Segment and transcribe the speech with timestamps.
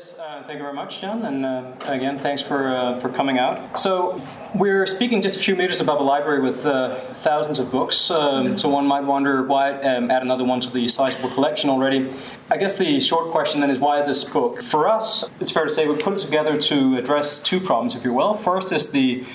[0.00, 3.38] Yes, uh, thank you very much, John, and uh, again, thanks for uh, for coming
[3.38, 3.78] out.
[3.78, 4.18] So,
[4.54, 8.10] we're speaking just a few meters above a library with uh, thousands of books.
[8.10, 12.10] Um, so one might wonder why um, add another one to the sizable collection already.
[12.50, 14.62] I guess the short question then is why this book?
[14.62, 18.02] For us, it's fair to say we put it together to address two problems, if
[18.02, 18.38] you will.
[18.38, 19.26] First is the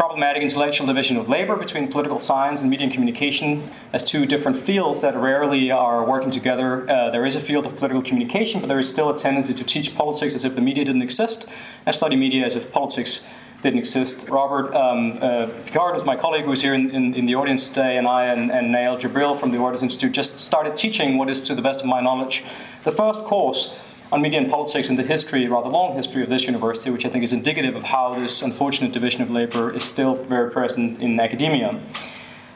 [0.00, 4.56] problematic intellectual division of labor between political science and media and communication as two different
[4.56, 6.88] fields that rarely are working together.
[6.90, 9.62] Uh, there is a field of political communication, but there is still a tendency to
[9.62, 11.52] teach politics as if the media didn't exist,
[11.84, 13.30] and study media as if politics
[13.62, 14.30] didn't exist.
[14.30, 17.98] Robert um, uh, Picard, who's my colleague who's here in, in, in, the audience today,
[17.98, 21.42] and I and, and Nael Jebril from the Reuters Institute just started teaching what is,
[21.42, 22.42] to the best of my knowledge,
[22.84, 26.46] the first course on media and politics and the history, rather long history of this
[26.46, 30.16] university, which I think is indicative of how this unfortunate division of labor is still
[30.16, 31.80] very present in academia.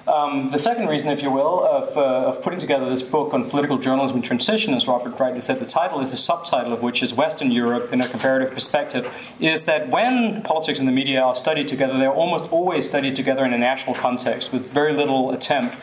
[0.07, 3.49] Um, the second reason, if you will, of, uh, of putting together this book on
[3.49, 7.03] political journalism and transition, as Robert rightly said, the title is the subtitle of which
[7.03, 9.11] is Western Europe in a comparative perspective,
[9.41, 13.47] is that when politics and the media are studied together, they're almost always studied together
[13.47, 15.75] in a national context with very little attempt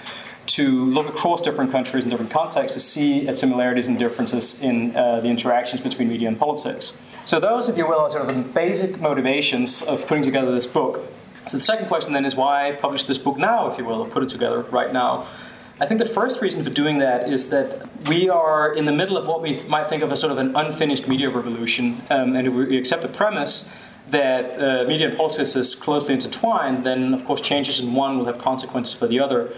[0.56, 4.96] to look across different countries and different contexts to see at similarities and differences in
[4.96, 7.02] uh, the interactions between media and politics.
[7.26, 10.68] So those, if you will, are sort of the basic motivations of putting together this
[10.68, 11.06] book.
[11.48, 14.08] So the second question then is why publish this book now, if you will, or
[14.08, 15.28] put it together right now?
[15.80, 19.18] I think the first reason for doing that is that we are in the middle
[19.18, 22.48] of what we might think of as sort of an unfinished media revolution, um, and
[22.48, 23.76] if we accept the premise
[24.10, 28.26] that uh, media and politics is closely intertwined, then of course changes in one will
[28.26, 29.52] have consequences for the other.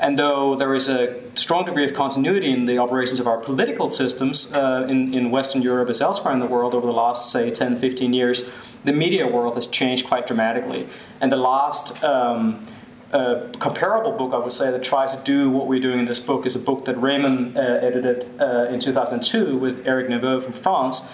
[0.00, 3.90] And though there is a strong degree of continuity in the operations of our political
[3.90, 7.50] systems uh, in, in Western Europe as elsewhere in the world over the last, say,
[7.50, 8.50] 10, 15 years,
[8.84, 10.88] the media world has changed quite dramatically.
[11.20, 12.64] And the last um,
[13.12, 16.20] uh, comparable book, I would say, that tries to do what we're doing in this
[16.20, 20.54] book is a book that Raymond uh, edited uh, in 2002 with Erik Neveu from
[20.54, 21.10] France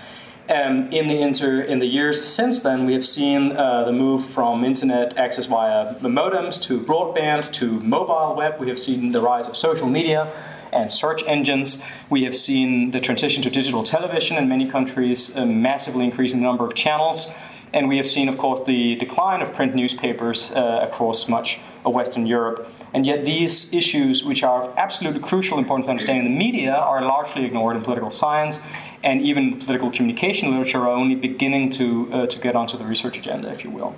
[0.49, 4.25] um, in the inter in the years since then, we have seen uh, the move
[4.25, 8.61] from internet access via modems to broadband to mobile web.
[8.61, 10.33] We have seen the rise of social media
[10.73, 11.83] and search engines.
[12.11, 16.65] We have seen the transition to digital television in many countries, massively increasing the number
[16.65, 17.33] of channels.
[17.73, 21.95] And we have seen, of course, the decline of print newspapers uh, across much of
[21.95, 22.69] Western Europe.
[22.95, 27.45] And yet, these issues, which are absolutely crucial, important to understanding the media, are largely
[27.45, 28.63] ignored in political science
[29.07, 33.17] and even political communication literature are only beginning to, uh, to get onto the research
[33.17, 33.95] agenda, if you will.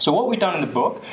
[0.00, 1.04] So, what we've done in the book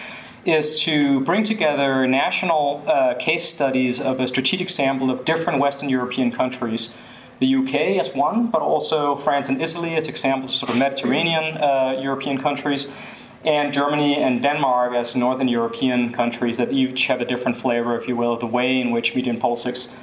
[0.46, 5.90] is to bring together national uh, case studies of a strategic sample of different Western
[5.90, 6.98] European countries.
[7.40, 11.58] The UK as one, but also France and Italy as examples of sort of Mediterranean
[11.58, 12.94] uh, European countries,
[13.44, 18.08] and Germany and Denmark as Northern European countries that each have a different flavor, if
[18.08, 19.94] you will, of the way in which media and politics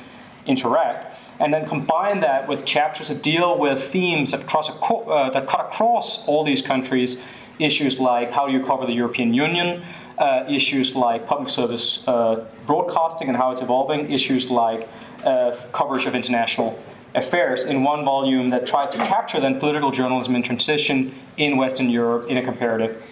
[0.45, 1.12] interact
[1.43, 5.61] and then combine that with chapters that deal with themes that, cross, uh, that cut
[5.61, 7.27] across all these countries,
[7.59, 9.83] issues like how do you cover the European Union,
[10.19, 14.89] uh, issues like public service uh, broadcasting and how it's evolving, issues like
[15.25, 16.81] uh, coverage of international
[17.15, 21.91] affairs in one volume that tries to capture then political journalism in transition in Western
[21.91, 23.03] Europe in a comparative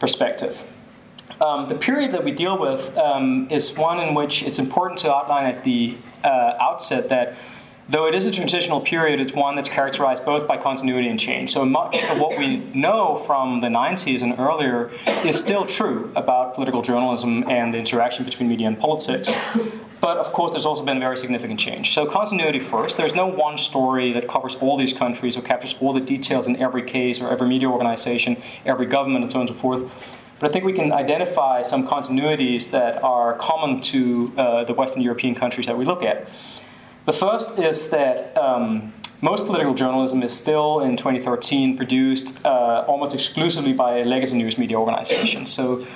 [0.00, 0.68] perspective.
[1.40, 5.14] Um, the period that we deal with um, is one in which it's important to
[5.14, 7.36] outline at the uh, outset that
[7.90, 11.54] Though it is a transitional period, it's one that's characterized both by continuity and change.
[11.54, 14.90] So much of what we know from the 90s and earlier
[15.24, 19.34] is still true about political journalism and the interaction between media and politics.
[20.02, 21.94] But of course, there's also been very significant change.
[21.94, 22.98] So, continuity first.
[22.98, 26.56] There's no one story that covers all these countries or captures all the details in
[26.56, 29.90] every case or every media organization, every government, and so on and so forth.
[30.38, 35.02] But I think we can identify some continuities that are common to uh, the Western
[35.02, 36.28] European countries that we look at.
[37.08, 38.92] The first is that um,
[39.22, 44.78] most political journalism is still in 2013 produced uh, almost exclusively by legacy news media
[44.78, 45.50] organizations.
[45.50, 45.86] So,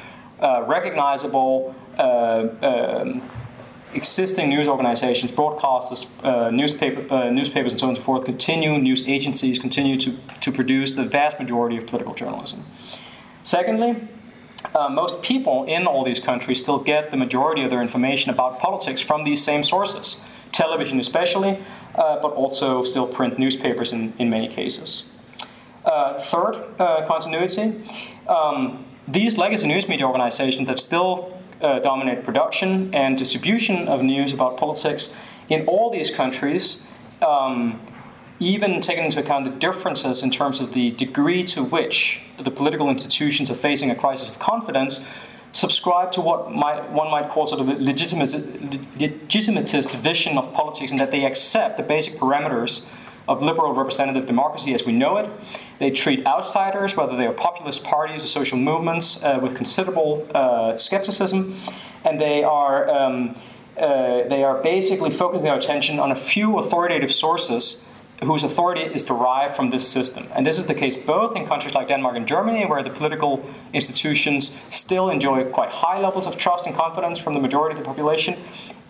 [0.41, 3.23] uh, recognizable uh, um,
[3.93, 8.79] existing news organizations, broadcasters, uh, newspaper, uh, newspapers, and so on and so forth continue,
[8.79, 12.65] news agencies continue to, to produce the vast majority of political journalism.
[13.43, 14.09] Secondly,
[14.75, 18.59] uh, most people in all these countries still get the majority of their information about
[18.59, 21.59] politics from these same sources television especially,
[21.95, 25.11] uh, but also still print newspapers in, in many cases.
[25.85, 27.75] Uh, third, uh, continuity.
[28.29, 34.33] Um, these legacy news media organizations that still uh, dominate production and distribution of news
[34.33, 35.17] about politics
[35.49, 36.91] in all these countries,
[37.21, 37.81] um,
[38.39, 42.89] even taking into account the differences in terms of the degree to which the political
[42.89, 45.07] institutions are facing a crisis of confidence,
[45.53, 51.01] subscribe to what might, one might call sort of a legitimatist, vision of politics and
[51.01, 52.89] that they accept the basic parameters
[53.29, 55.31] of liberal representative democracy as we know it.
[55.79, 60.77] They treat outsiders, whether they are populist parties or social movements, uh, with considerable uh,
[60.77, 61.57] skepticism,
[62.05, 63.35] and they are um,
[63.77, 67.92] uh, they are basically focusing their attention on a few authoritative sources
[68.23, 70.27] whose authority is derived from this system.
[70.35, 73.45] And this is the case both in countries like Denmark and Germany, where the political
[73.73, 77.87] institutions still enjoy quite high levels of trust and confidence from the majority of the
[77.87, 78.37] population,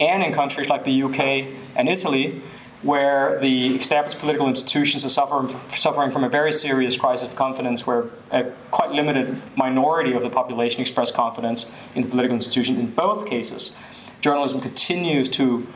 [0.00, 1.46] and in countries like the UK
[1.76, 2.42] and Italy,
[2.82, 7.86] where the established political institutions are suffering, suffering from a very serious crisis of confidence,
[7.86, 12.78] where a quite limited minority of the population express confidence in the political institutions.
[12.78, 13.78] In both cases,
[14.20, 15.66] journalism continues to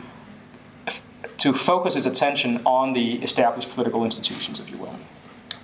[1.47, 4.97] to focus its attention on the established political institutions, if you will.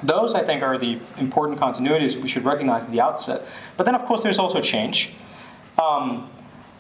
[0.00, 3.42] Those, I think, are the important continuities we should recognize at the outset.
[3.76, 5.12] But then, of course, there's also change.
[5.80, 6.30] Um,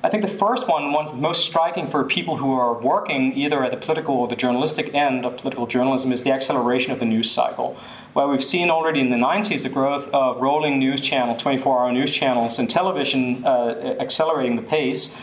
[0.04, 3.72] I think the first one, one's most striking for people who are working either at
[3.72, 7.30] the political or the journalistic end of political journalism, is the acceleration of the news
[7.30, 7.76] cycle.
[8.12, 11.92] Where we've seen already in the 90s the growth of rolling news channels, 24 hour
[11.92, 15.16] news channels, and television uh, accelerating the pace.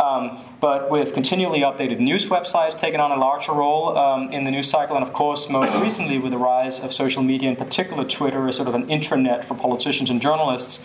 [0.00, 4.50] Um, but with continually updated news websites taking on a larger role um, in the
[4.50, 8.04] news cycle, and of course, most recently with the rise of social media, in particular
[8.04, 10.84] Twitter, as sort of an intranet for politicians and journalists,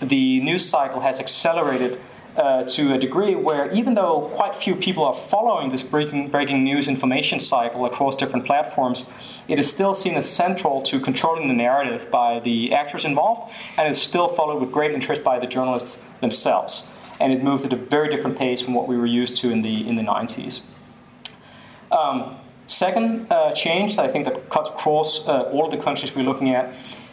[0.00, 1.98] the news cycle has accelerated
[2.36, 6.64] uh, to a degree where even though quite few people are following this breaking, breaking
[6.64, 9.12] news information cycle across different platforms,
[9.48, 13.88] it is still seen as central to controlling the narrative by the actors involved, and
[13.88, 16.91] it's still followed with great interest by the journalists themselves
[17.22, 19.62] and it moves at a very different pace from what we were used to in
[19.62, 20.64] the in the 90s.
[21.90, 22.36] Um,
[22.66, 26.22] second uh, change that I think that cuts across uh, all of the countries we're
[26.22, 26.72] looking at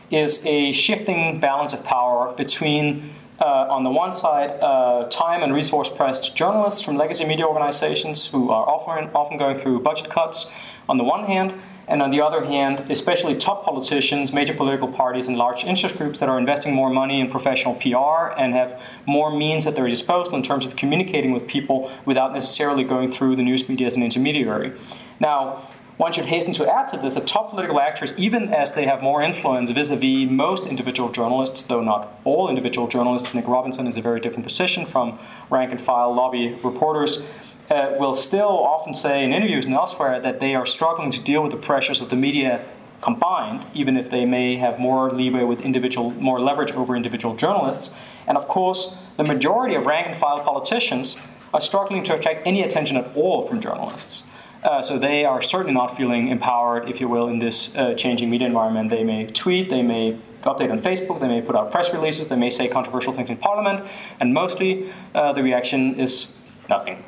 [0.10, 5.54] is a shifting balance of power between, uh, on the one side, uh, time and
[5.54, 10.52] resource pressed journalists from legacy media organizations who are often, often going through budget cuts,
[10.88, 11.54] on the one hand,
[11.90, 16.20] and on the other hand, especially top politicians, major political parties, and large interest groups
[16.20, 20.36] that are investing more money in professional PR and have more means at their disposal
[20.36, 24.04] in terms of communicating with people without necessarily going through the news media as an
[24.04, 24.72] intermediary.
[25.20, 28.86] Now, one should hasten to add to this that top political actors, even as they
[28.86, 33.48] have more influence vis a vis most individual journalists, though not all individual journalists, Nick
[33.48, 35.20] Robinson is a very different position from
[35.50, 37.28] rank and file lobby reporters
[37.70, 41.42] uh, will still often say in interviews and elsewhere that they are struggling to deal
[41.44, 42.66] with the pressures of the media
[43.02, 47.98] combined, even if they may have more leeway with individual, more leverage over individual journalists.
[48.28, 52.62] And of course, the majority of rank and file politicians are struggling to attract any
[52.62, 54.30] attention at all from journalists.
[54.64, 58.30] Uh, so they are certainly not feeling empowered, if you will, in this uh, changing
[58.30, 58.90] media environment.
[58.90, 62.36] They may tweet, they may update on Facebook, they may put out press releases, they
[62.36, 63.90] may say controversial things in Parliament,
[64.20, 67.04] and mostly uh, the reaction is nothing.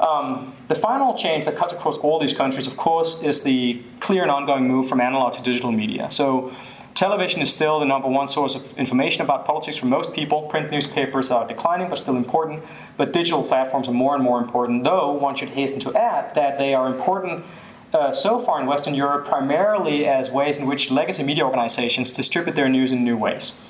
[0.00, 4.22] Um, the final change that cuts across all these countries, of course, is the clear
[4.22, 6.10] and ongoing move from analog to digital media.
[6.10, 6.52] So,
[6.94, 10.42] television is still the number one source of information about politics for most people.
[10.42, 12.64] Print newspapers are declining, but still important.
[12.96, 16.58] But digital platforms are more and more important, though one should hasten to add that
[16.58, 17.44] they are important
[17.92, 22.56] uh, so far in Western Europe primarily as ways in which legacy media organizations distribute
[22.56, 23.60] their news in new ways.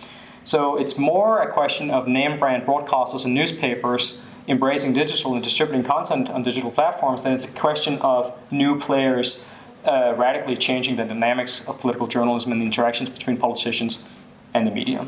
[0.43, 5.85] So, it's more a question of name brand broadcasters and newspapers embracing digital and distributing
[5.85, 9.47] content on digital platforms, then it's a question of new players
[9.85, 14.09] uh, radically changing the dynamics of political journalism and the interactions between politicians
[14.53, 15.07] and the media.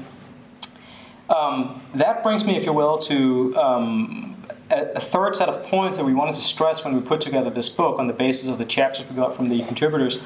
[1.28, 4.36] Um, that brings me, if you will, to um,
[4.70, 7.50] a, a, third set of points that we wanted to stress when we put together
[7.50, 10.20] this book on the basis of the chapters we got from the contributors,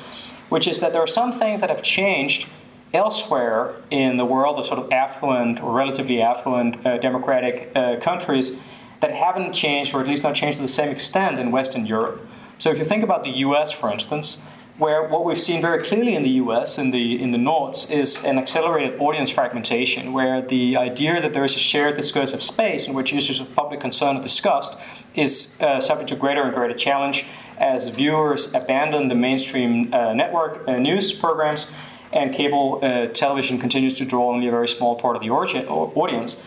[0.50, 2.48] which is that there are some things that have changed
[2.92, 8.62] elsewhere in the world of sort of affluent or relatively affluent uh, democratic uh, countries
[9.00, 12.26] that haven't changed, or at least not changed to the same extent in Western Europe.
[12.58, 16.14] So if you think about the US, for instance, where what we've seen very clearly
[16.14, 20.76] in the US, in the, in the Nords, is an accelerated audience fragmentation, where the
[20.76, 24.22] idea that there is a shared discursive space in which issues of public concern are
[24.22, 24.78] discussed
[25.14, 27.26] is uh, subject to greater and greater challenge
[27.58, 31.72] as viewers abandon the mainstream uh, network uh, news programs
[32.12, 36.44] and cable uh, television continues to draw only a very small part of the audience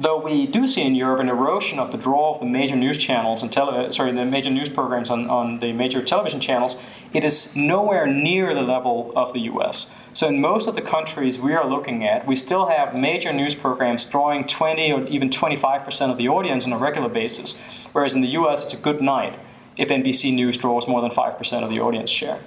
[0.00, 2.96] though we do see in Europe an erosion of the draw of the major news
[2.96, 7.24] channels and tele- sorry, the major news programs on, on the major television channels, it
[7.24, 9.94] is nowhere near the level of the US.
[10.14, 13.54] So in most of the countries we are looking at, we still have major news
[13.54, 17.60] programs drawing 20 or even 25% of the audience on a regular basis,
[17.92, 19.38] whereas in the US it's a good night
[19.76, 22.38] if NBC News draws more than 5% of the audience share.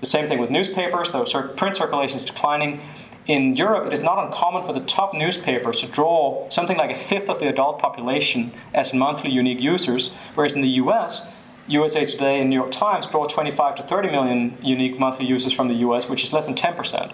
[0.00, 2.80] The same thing with newspapers, though print circulation is declining,
[3.26, 6.94] in Europe, it is not uncommon for the top newspapers to draw something like a
[6.94, 12.40] fifth of the adult population as monthly unique users, whereas in the US, USA Today
[12.40, 16.08] and New York Times draw 25 to 30 million unique monthly users from the US,
[16.08, 17.12] which is less than 10%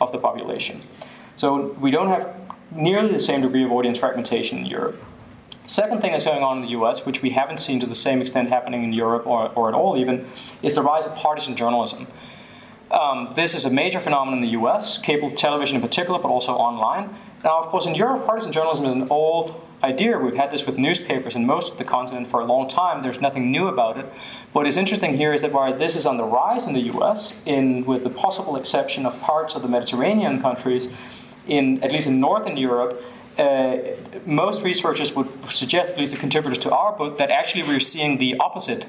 [0.00, 0.82] of the population.
[1.36, 2.34] So we don't have
[2.70, 5.02] nearly the same degree of audience fragmentation in Europe.
[5.66, 8.20] Second thing that's going on in the US, which we haven't seen to the same
[8.20, 10.26] extent happening in Europe or, or at all even,
[10.62, 12.06] is the rise of partisan journalism.
[12.94, 16.52] Um, this is a major phenomenon in the US, cable television in particular, but also
[16.52, 17.10] online.
[17.42, 20.16] Now, of course, in Europe, partisan journalism is an old idea.
[20.16, 23.02] We've had this with newspapers in most of the continent for a long time.
[23.02, 24.06] There's nothing new about it.
[24.52, 27.44] What is interesting here is that while this is on the rise in the US,
[27.44, 30.94] in, with the possible exception of parts of the Mediterranean countries,
[31.48, 33.02] in at least in northern Europe,
[33.38, 33.78] uh,
[34.24, 38.18] most researchers would suggest, at least the contributors to our book, that actually we're seeing
[38.18, 38.86] the opposite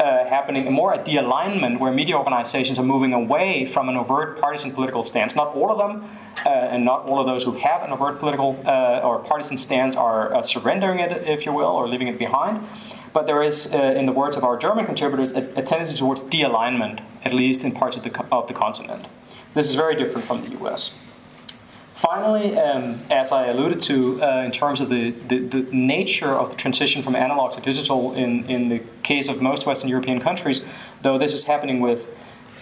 [0.00, 4.72] uh, happening, more a de-alignment where media organizations are moving away from an overt partisan
[4.72, 5.36] political stance.
[5.36, 6.08] Not all of them,
[6.46, 9.94] uh, and not all of those who have an overt political uh, or partisan stance
[9.96, 12.66] are uh, surrendering it, if you will, or leaving it behind.
[13.12, 16.22] But there is, uh, in the words of our German contributors, a, a tendency towards
[16.22, 19.06] de-alignment, at least in parts of the, of the continent.
[19.52, 21.09] This is very different from the US.
[22.00, 26.48] Finally, um, as I alluded to uh, in terms of the, the, the, nature of
[26.48, 30.64] the transition from analog to digital in, in the case of most Western European countries,
[31.02, 32.08] though this is happening with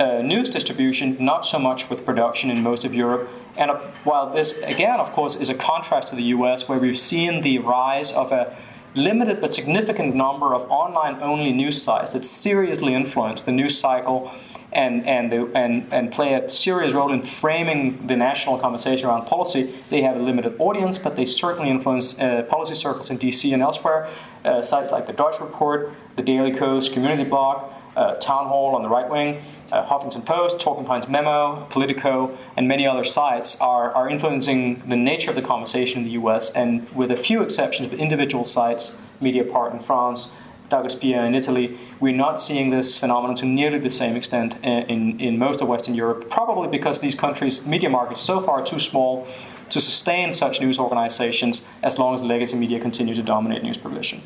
[0.00, 3.30] uh, news distribution, not so much with production in most of Europe.
[3.56, 6.98] And uh, while this, again, of course, is a contrast to the US, where we've
[6.98, 8.56] seen the rise of a
[8.96, 14.32] limited but significant number of online only news sites that seriously influence the news cycle
[14.72, 19.74] and, and, and, and play a serious role in framing the national conversation around policy.
[19.90, 23.62] They have a limited audience, but they certainly influence uh, policy circles in DC and
[23.62, 24.08] elsewhere.
[24.44, 28.82] Uh, sites like the Drudge Report, the Daily Kos, Community Blog, uh, Town Hall on
[28.82, 33.90] the right wing, uh, Huffington Post, Talking Points Memo, Politico, and many other sites are,
[33.92, 37.92] are influencing the nature of the conversation in the US, and with a few exceptions
[37.92, 43.46] of individual sites, Mediapart in France, Dagospia in Italy, we're not seeing this phenomenon to
[43.46, 47.88] nearly the same extent in, in most of Western Europe, probably because these countries' media
[47.88, 49.26] markets so far are too small
[49.70, 54.22] to sustain such news organizations as long as legacy media continue to dominate news provision.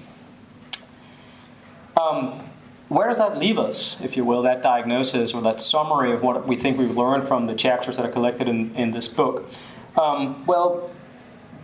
[2.00, 2.40] Um,
[2.88, 6.46] where does that leave us, if you will, that diagnosis or that summary of what
[6.46, 9.48] we think we've learned from the chapters that are collected in, in this book?
[9.96, 10.90] Um, well,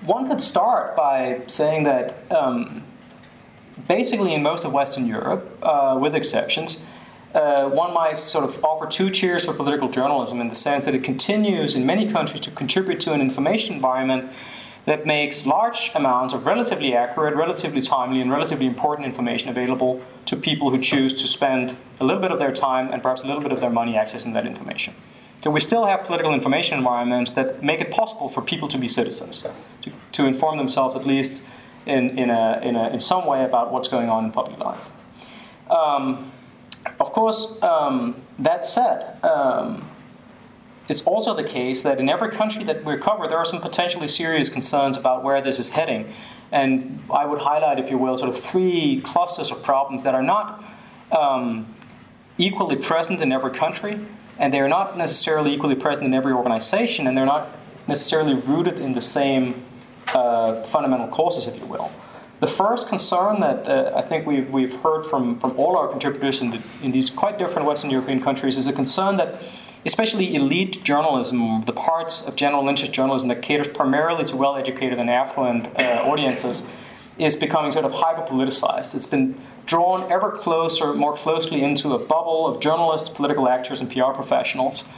[0.04, 2.84] one could start by saying that um,
[3.86, 6.84] basically in most of Western Europe, uh, with exceptions,
[7.34, 10.94] uh, one might sort of offer two cheers for political journalism in the sense that
[10.94, 14.30] it continues in many countries to contribute to an information environment
[14.86, 20.34] that makes large amounts of relatively accurate, relatively timely, and relatively important information available to
[20.34, 23.42] people who choose to spend a little bit of their time and perhaps a little
[23.42, 24.94] bit of their money accessing that information.
[25.40, 28.88] So we still have political information environments that make it possible for people to be
[28.88, 29.46] citizens,
[29.82, 31.46] to, to inform themselves at least
[31.88, 34.90] in, in, a, in, a, in some way about what's going on in public life.
[35.70, 36.32] Um,
[37.00, 39.88] of course, um, that said, um,
[40.88, 44.08] it's also the case that in every country that we cover, there are some potentially
[44.08, 46.12] serious concerns about where this is heading.
[46.50, 50.22] And I would highlight, if you will, sort of three clusters of problems that are
[50.22, 50.64] not
[51.12, 51.74] um,
[52.38, 54.00] equally present in every country,
[54.38, 57.48] and they're not necessarily equally present in every organization, and they're not
[57.86, 59.62] necessarily rooted in the same
[60.14, 61.90] uh, fundamental causes, if you will.
[62.40, 66.40] The first concern that uh, I think we've, we've heard from, from all our contributors
[66.40, 69.42] in, the, in these quite different Western European countries is a concern that
[69.84, 74.98] especially elite journalism, the parts of general interest journalism that caters primarily to well educated
[74.98, 76.72] and affluent uh, audiences,
[77.18, 78.94] is becoming sort of hyper politicized.
[78.94, 79.36] It's been
[79.66, 84.88] drawn ever closer, more closely into a bubble of journalists, political actors, and PR professionals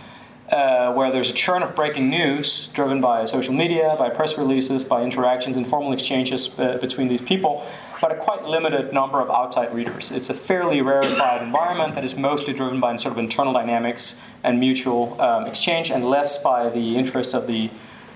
[0.50, 4.84] uh, where there's a churn of breaking news driven by social media, by press releases,
[4.84, 7.64] by interactions, and informal exchanges uh, between these people,
[8.00, 10.10] but a quite limited number of outside readers.
[10.10, 14.58] It's a fairly rarefied environment that is mostly driven by sort of internal dynamics and
[14.58, 17.70] mutual um, exchange, and less by the interests of the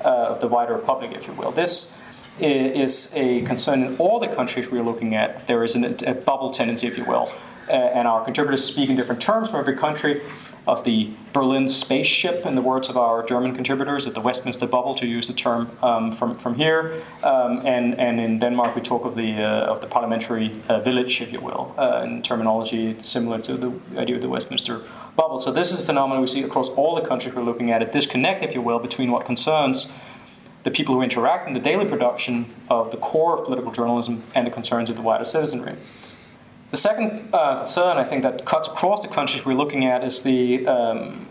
[0.05, 1.51] uh, of the wider public, if you will.
[1.51, 2.01] This
[2.41, 5.47] is a concern in all the countries we're looking at.
[5.47, 7.31] There is an, a bubble tendency, if you will,
[7.69, 10.21] and our contributors speak in different terms from every country
[10.67, 14.95] of the Berlin spaceship, in the words of our German contributors, at the Westminster bubble,
[14.95, 17.03] to use the term um, from, from here.
[17.23, 21.21] Um, and, and in Denmark, we talk of the, uh, of the parliamentary uh, village,
[21.21, 24.81] if you will, uh, in terminology similar to the idea of the Westminster
[25.17, 25.39] bubble.
[25.39, 27.87] So, this is a phenomenon we see across all the countries we're looking at a
[27.87, 29.95] disconnect, if you will, between what concerns
[30.63, 34.47] the people who interact in the daily production of the core of political journalism and
[34.47, 35.77] the concerns of the wider citizenry.
[36.75, 40.25] The second uh, concern, I think, that cuts across the countries we're looking at is
[40.25, 41.29] the, um,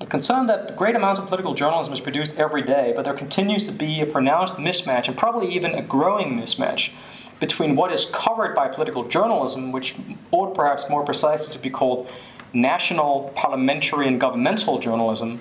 [0.00, 3.66] the concern that great amounts of political journalism is produced every day, but there continues
[3.66, 6.94] to be a pronounced mismatch, and probably even a growing mismatch,
[7.40, 9.96] between what is covered by political journalism, which
[10.30, 12.08] ought perhaps more precisely to be called
[12.54, 15.40] national parliamentary and governmental journalism,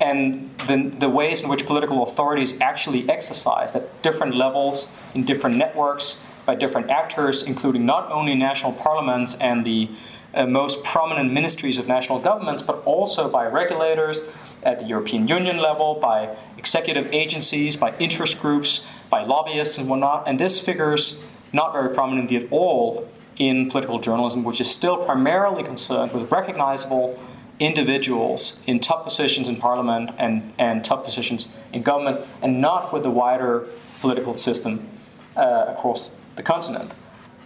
[0.00, 5.58] and the, the ways in which political authorities actually exercise at different levels, in different
[5.58, 9.88] networks, by different actors, including not only national parliaments and the
[10.34, 14.32] uh, most prominent ministries of national governments, but also by regulators
[14.64, 20.26] at the European Union level, by executive agencies, by interest groups, by lobbyists and whatnot.
[20.26, 25.62] And this figures not very prominently at all in political journalism, which is still primarily
[25.62, 27.16] concerned with recognizable
[27.60, 33.04] individuals in top positions in parliament and, and top positions in government, and not with
[33.04, 33.68] the wider
[34.00, 34.88] political system
[35.36, 36.90] uh, across the continent.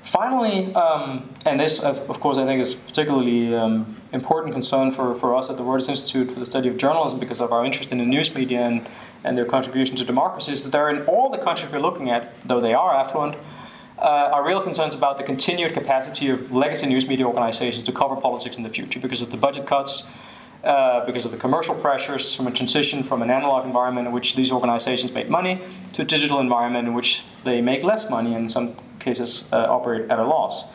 [0.05, 5.35] Finally, um, and this, of course, I think is particularly um, important concern for, for
[5.35, 7.99] us at the Reuters Institute for the Study of Journalism because of our interest in
[7.99, 8.87] the news media and,
[9.25, 12.23] and their contribution to democracy, is that there in all the countries we're looking at,
[12.47, 13.35] though they are affluent,
[13.99, 18.17] uh, are real concerns about the continued capacity of legacy news media organizations to cover
[18.17, 20.13] politics in the future because of the budget cuts,
[20.65, 24.35] uh, because of the commercial pressures from a transition from an analog environment in which
[24.35, 25.61] these organizations make money
[25.93, 29.67] to a digital environment in which they make less money and in some cases uh,
[29.69, 30.71] operate at a loss.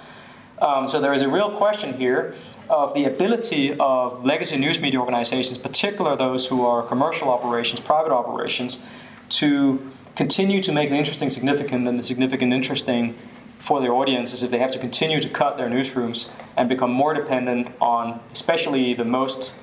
[0.62, 2.36] Um, so there is a real question here
[2.70, 8.12] of the ability of legacy news media organizations, particularly those who are commercial operations, private
[8.12, 8.86] operations,
[9.30, 13.16] to continue to make the interesting significant and the significant interesting
[13.58, 17.14] for their audiences if they have to continue to cut their newsrooms and become more
[17.14, 19.54] dependent on especially the most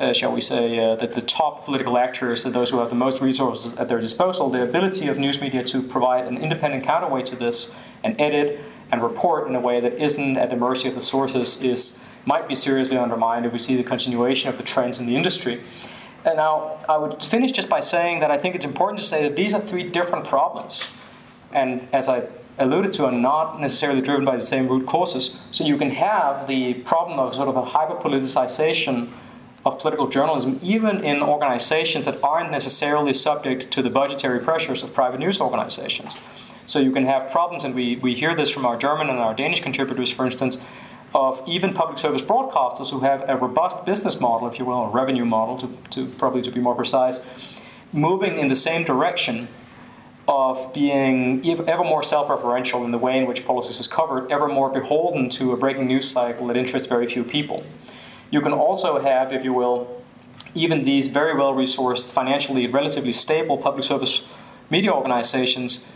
[0.00, 3.20] uh, shall we say, uh, that the top political actors, those who have the most
[3.20, 7.36] resources at their disposal, the ability of news media to provide an independent counterweight to
[7.36, 8.60] this and edit
[8.90, 12.48] and report in a way that isn't at the mercy of the sources is might
[12.48, 15.60] be seriously undermined if we see the continuation of the trends in the industry.
[16.24, 19.22] And now, I would finish just by saying that I think it's important to say
[19.28, 20.96] that these are three different problems.
[21.52, 22.26] And as I
[22.58, 25.38] alluded to, are not necessarily driven by the same root causes.
[25.50, 29.10] So you can have the problem of sort of a hyper politicization
[29.64, 34.92] of political journalism, even in organizations that aren't necessarily subject to the budgetary pressures of
[34.92, 36.20] private news organizations.
[36.66, 39.34] So you can have problems, and we, we hear this from our German and our
[39.34, 40.62] Danish contributors, for instance,
[41.14, 44.88] of even public service broadcasters who have a robust business model, if you will, a
[44.88, 47.54] revenue model, to, to probably to be more precise,
[47.92, 49.48] moving in the same direction
[50.26, 54.70] of being ever more self-referential in the way in which politics is covered, ever more
[54.70, 57.62] beholden to a breaking news cycle that interests very few people.
[58.34, 60.02] You can also have, if you will,
[60.56, 64.24] even these very well-resourced, financially relatively stable public service
[64.68, 65.88] media organizations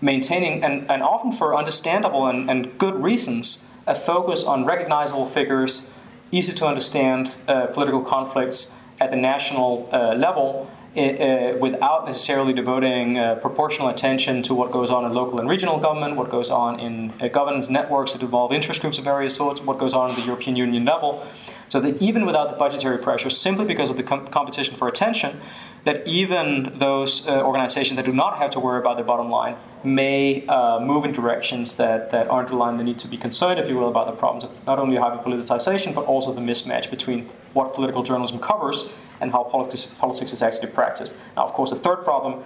[0.00, 5.96] maintaining, and, and often for understandable and, and good reasons, a focus on recognizable figures,
[6.32, 13.16] easy to understand uh, political conflicts at the national uh, level uh, without necessarily devoting
[13.16, 16.80] uh, proportional attention to what goes on in local and regional government, what goes on
[16.80, 20.16] in uh, governance networks that involve interest groups of various sorts, what goes on at
[20.16, 21.24] the European Union level.
[21.68, 25.40] So that even without the budgetary pressure, simply because of the com- competition for attention,
[25.84, 29.56] that even those uh, organizations that do not have to worry about their bottom line
[29.84, 32.80] may uh, move in directions that, that aren't aligned.
[32.80, 35.22] They need to be concerned, if you will, about the problems of not only hyper
[35.22, 40.42] politicization, but also the mismatch between what political journalism covers and how politics, politics is
[40.42, 41.18] actually practiced.
[41.36, 42.42] Now, of course, the third problem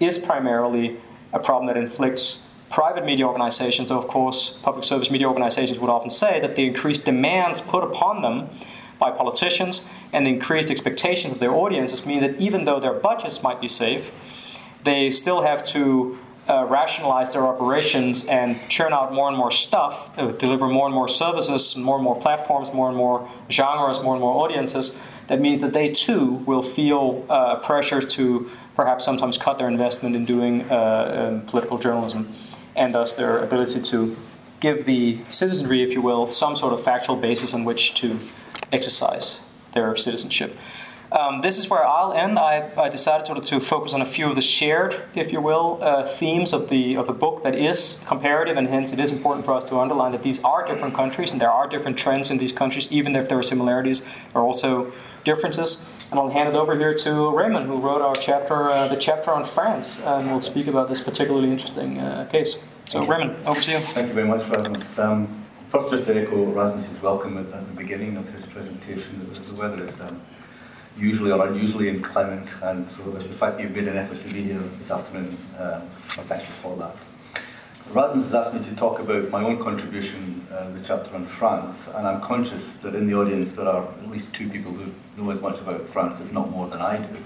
[0.00, 0.96] is primarily
[1.32, 3.88] a problem that inflicts private media organizations.
[3.88, 7.82] So, of course, public service media organizations would often say that the increased demands put
[7.82, 8.50] upon them
[8.98, 13.42] by politicians and the increased expectations of their audiences mean that even though their budgets
[13.42, 14.12] might be safe,
[14.84, 20.16] they still have to uh, rationalize their operations and churn out more and more stuff,
[20.18, 24.14] uh, deliver more and more services, more and more platforms, more and more genres, more
[24.14, 25.00] and more audiences.
[25.26, 30.16] That means that they too will feel uh, pressure to perhaps sometimes cut their investment
[30.16, 32.34] in doing uh, um, political journalism,
[32.78, 34.16] and thus their ability to
[34.60, 38.18] give the citizenry, if you will, some sort of factual basis on which to
[38.72, 40.56] exercise their citizenship.
[41.10, 42.38] Um, this is where I'll end.
[42.38, 45.78] I, I, decided of to focus on a few of the shared, if you will,
[45.80, 49.46] uh, themes of the of the book that is comparative, and hence it is important
[49.46, 52.36] for us to underline that these are different countries and there are different trends in
[52.36, 54.92] these countries, even if there are similarities, there are also
[55.24, 55.88] differences.
[56.10, 59.30] And I'll hand it over here to Raymond, who wrote our chapter, uh, the chapter
[59.30, 62.58] on France, and will speak about this particularly interesting uh, case.
[62.86, 63.78] So, Raymond, over to you.
[63.78, 64.98] Thank you very much, Rasmus.
[64.98, 69.18] Um, First, just to echo Rasmus's welcome at, at, the beginning of his presentation.
[69.18, 70.18] The, the weather is um,
[70.96, 74.44] usually or unusually inclement, and so the, fact that you've made an effort to be
[74.44, 76.96] here this afternoon, uh, well, thank you for that.
[77.90, 81.88] Rasmus has asked me to talk about my own contribution, uh, the chapter on France,
[81.88, 85.30] and I'm conscious that in the audience there are at least two people who know
[85.30, 87.16] as much about France, if not more than I do.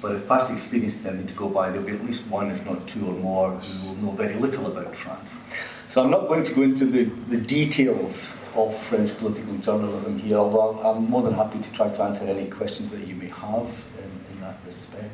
[0.00, 2.64] But if past experiences is anything to go by, there'll be at least one, if
[2.64, 5.36] not two or more, who will know very little about France.
[5.90, 10.38] So I'm not going to go into the, the details of French political journalism here,
[10.38, 13.84] although I'm more than happy to try to answer any questions that you may have
[13.98, 15.10] in, in that respect.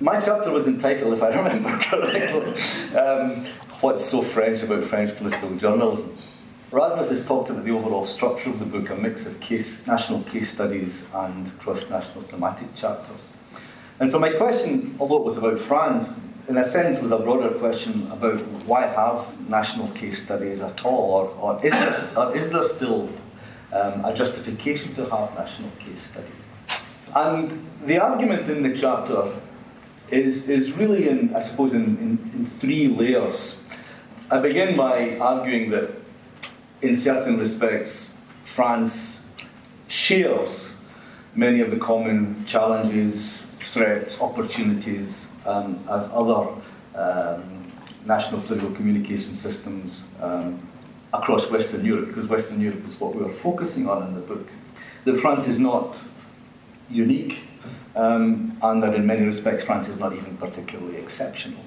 [0.00, 3.44] My chapter was entitled, if I remember correctly, um,
[3.80, 6.16] What's So French About French Political Journalism?
[6.72, 10.24] Rasmus has talked about the overall structure of the book, a mix of case, national
[10.24, 13.28] case studies and cross-national thematic chapters.
[14.00, 16.12] And so my question, although it was about France,
[16.48, 21.12] in a sense was a broader question about why have national case studies at all,
[21.38, 23.08] or, or, is, there, or is there still
[23.72, 26.44] um, a justification to have national case studies?
[27.14, 29.36] And the argument in the chapter
[30.10, 33.57] is, is really, in, I suppose, in, in, in three layers.
[34.30, 35.88] I begin by arguing that,
[36.82, 38.14] in certain respects,
[38.44, 39.26] France
[39.86, 40.76] shares
[41.34, 46.46] many of the common challenges, threats, opportunities um, as other
[46.94, 47.72] um,
[48.04, 50.60] national political communication systems um,
[51.14, 54.46] across Western Europe, because Western Europe is what we are focusing on in the book.
[55.04, 56.02] That France is not
[56.90, 57.44] unique,
[57.96, 61.62] um, and that in many respects France is not even particularly exceptional.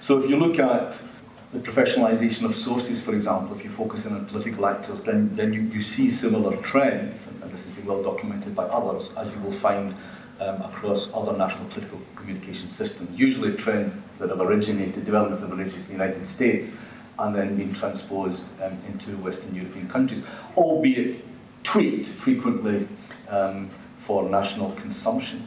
[0.00, 1.02] So if you look at
[1.52, 5.52] the professionalization of sources, for example, if you focus in on political actors, then, then
[5.52, 9.40] you, you see similar trends, and this has been well documented by others, as you
[9.40, 9.94] will find
[10.40, 13.18] um, across other national political communication systems.
[13.18, 16.76] Usually trends that have originated, developments that have originated in the United States,
[17.18, 20.22] and then been transposed um, into Western European countries,
[20.56, 21.22] albeit
[21.64, 22.86] tweaked frequently
[23.28, 25.44] um, for national consumption.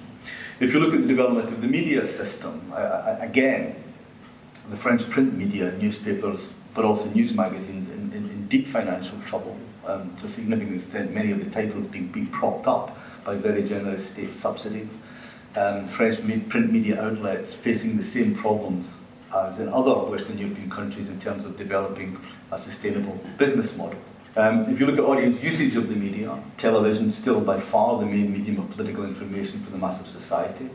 [0.60, 2.72] If you look at the development of the media system,
[3.20, 3.83] again,
[4.70, 9.58] the French print media, newspapers, but also news magazines, in, in, in deep financial trouble
[9.86, 13.64] um, to a significant extent, many of the titles being, being propped up by very
[13.64, 15.02] generous state subsidies.
[15.56, 16.18] Um, French
[16.50, 18.98] print media outlets facing the same problems
[19.36, 22.18] as in other Western European countries in terms of developing
[22.52, 24.00] a sustainable business model.
[24.36, 28.00] Um, if you look at audience usage of the media, television is still by far
[28.00, 30.70] the main medium of political information for the mass of society.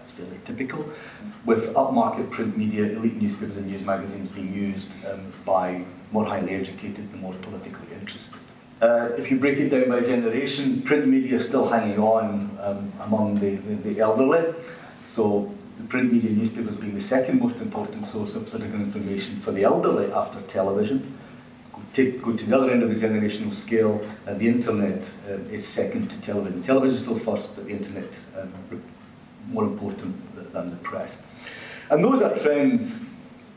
[0.00, 0.88] That's fairly typical.
[1.44, 6.54] With upmarket print media, elite newspapers and news magazines being used um, by more highly
[6.54, 8.40] educated and more politically interested.
[8.80, 12.90] Uh, if you break it down by generation, print media is still hanging on um,
[13.00, 14.54] among the, the, the elderly.
[15.04, 19.52] So the print media newspapers being the second most important source of political information for
[19.52, 21.14] the elderly after television.
[21.92, 25.66] Take, go to the other end of the generational scale, and the internet uh, is
[25.66, 26.62] second to television.
[26.62, 28.52] Television is still first, but the internet um,
[29.48, 31.18] more important than the press.
[31.90, 33.10] And those are trends.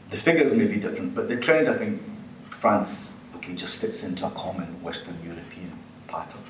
[0.10, 2.02] The figures may be different, but the trends I think
[2.50, 5.72] France okay just fits into a common Western European
[6.08, 6.42] pattern.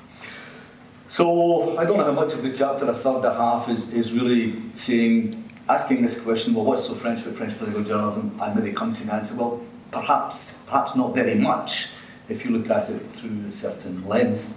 [1.08, 4.12] So I don't know how much of the chapter, a third, a half, is, is
[4.12, 8.36] really saying, asking this question, well, what's so French about French political journalism?
[8.40, 11.90] And maybe come to an answer, well, perhaps, perhaps not very much
[12.28, 14.54] if you look at it through a certain lens.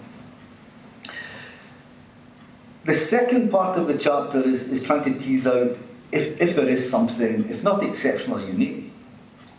[2.87, 5.77] The second part of the chapter is, is trying to tease out
[6.13, 8.93] if, if there is something, if not exceptional or unique,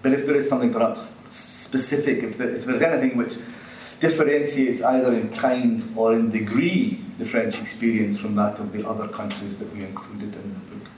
[0.01, 3.37] but if there is something perhaps specific, if, there, if there's anything which
[4.01, 9.07] differentiates either in kind or in degree the French experience from that of the other
[9.09, 10.89] countries that we included in the book.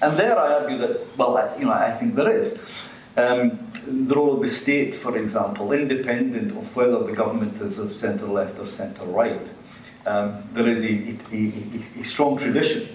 [0.00, 2.58] And there I argue that, well, I, you know, I think there is.
[3.18, 7.94] Um, the role of the state, for example, independent of whether the government is of
[7.94, 9.46] centre left or centre right,
[10.06, 12.88] um, there is a, a, a, strong tradition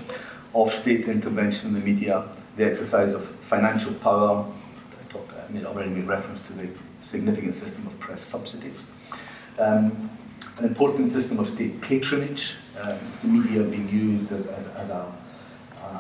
[0.53, 2.25] of state intervention in the media,
[2.57, 4.45] the exercise of financial power.
[4.91, 6.67] I, talked, I made, already made reference to the
[7.01, 8.85] significant system of press subsidies.
[9.59, 10.09] Um,
[10.57, 15.11] an important system of state patronage, um, the media being used as, as, as a,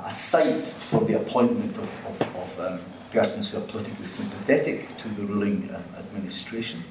[0.05, 2.79] a, site for the appointment of, of, of um,
[3.11, 6.83] persons who are politically sympathetic to the ruling uh, administration.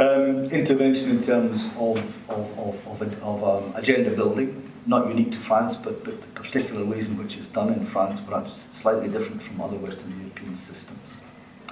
[0.00, 1.98] Um, intervention in terms of,
[2.30, 6.84] of, of, of, of um, agenda building, not unique to France, but, but the particular
[6.84, 11.16] ways in which it's done in France, perhaps slightly different from other Western European systems.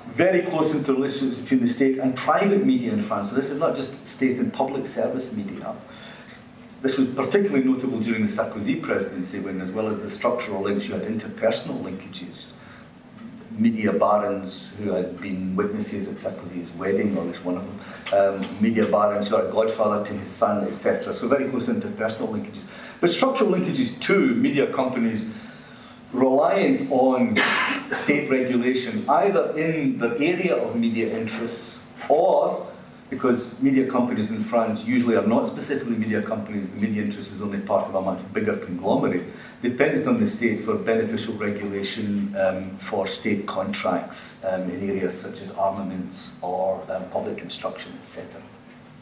[0.09, 3.31] Very close interrelations between the state and private media in France.
[3.31, 5.77] So this is not just state and public service media.
[6.83, 10.89] This was particularly notable during the Sarkozy presidency, when, as well as the structural links,
[10.89, 12.55] you had interpersonal linkages
[13.59, 18.40] media barons who had been witnesses at Sarkozy's wedding, or at least one of them,
[18.42, 21.14] um, media barons who are godfather to his son, etc.
[21.14, 22.62] So very close interpersonal linkages.
[23.01, 25.27] But structural linkages too, media companies
[26.12, 27.37] reliant on
[27.92, 32.66] state regulation, either in the area of media interests or
[33.09, 37.40] because media companies in France usually are not specifically media companies, the media interest is
[37.40, 39.23] only part of a much bigger conglomerate,
[39.62, 45.40] dependent on the state for beneficial regulation um, for state contracts um, in areas such
[45.40, 48.42] as armaments or um, public construction, etc.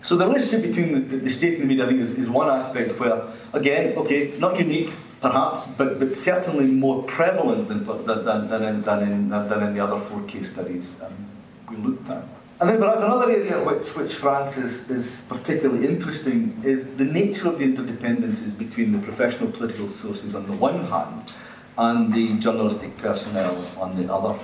[0.03, 2.55] So the relationship between the, the, state and the media, I think, is, is one
[2.55, 3.23] aspect where,
[3.55, 9.03] again, okay, not unique, perhaps, but, but certainly more prevalent than, than, than, in, than,
[9.03, 11.27] in, than in the other four case studies um,
[11.71, 12.23] we looked at.
[12.61, 17.49] And then perhaps another area which, which France is, is particularly interesting is the nature
[17.49, 21.37] of the interdependencies between the professional political sources on the one hand
[21.77, 24.39] and the journalistic personnel on the other.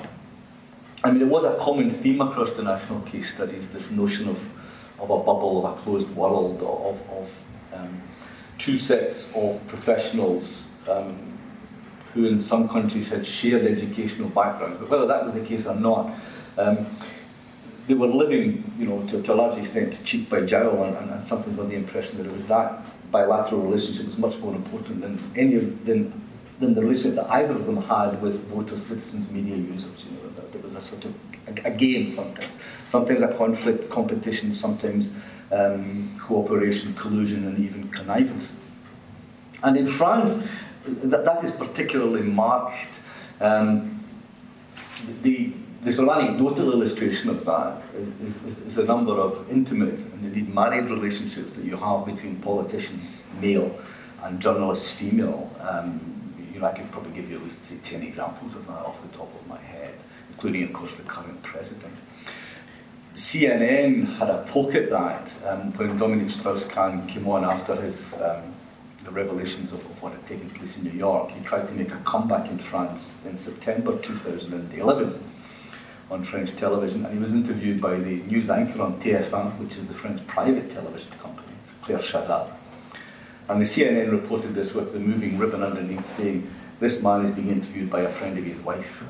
[1.04, 4.38] I mean, it was a common theme across the national case studies, this notion of,
[4.98, 8.02] of a bubble, of a closed world, of, of um,
[8.58, 11.38] two sets of professionals um,
[12.12, 14.78] who in some countries had shared educational backgrounds.
[14.78, 16.12] But whether that was the case or not,
[16.58, 16.86] um,
[17.90, 21.24] they were living, you know, to, to a large extent cheek by jowl, and, and,
[21.24, 25.18] sometimes with the impression that it was that bilateral relationship was much more important than
[25.34, 26.12] any of than,
[26.60, 30.04] than the relationship that either of them had with voters, citizens, media users.
[30.04, 33.90] You know, that there was a sort of a, a game sometimes, sometimes a conflict,
[33.90, 35.18] competition, sometimes
[35.50, 38.54] um, cooperation, collusion, and even connivance.
[39.64, 40.46] And in France,
[40.86, 43.00] that, that is particularly marked.
[43.40, 43.96] Um,
[45.22, 49.94] the the sort of anecdotal illustration of that is, is, is, the number of intimate
[49.94, 53.78] and indeed married relationships that you have between politicians, male,
[54.22, 55.50] and journalists, female.
[55.60, 58.84] Um, you know, I could probably give you at least say, 10 examples of that
[58.84, 59.94] off the top of my head,
[60.28, 61.94] including, of course, the current president.
[63.14, 68.54] CNN had a poke at that um, when Dominique Strauss-Kahn came on after his um,
[69.02, 71.30] the revelations of, of, what had taken place in New York.
[71.30, 75.29] He tried to make a comeback in France in September 2011
[76.10, 79.86] on French television, and he was interviewed by the news anchor on TF1, which is
[79.86, 82.50] the French private television company, Claire Chazal.
[83.48, 87.48] And the CNN reported this with the moving ribbon underneath saying, This man is being
[87.48, 89.02] interviewed by a friend of his wife.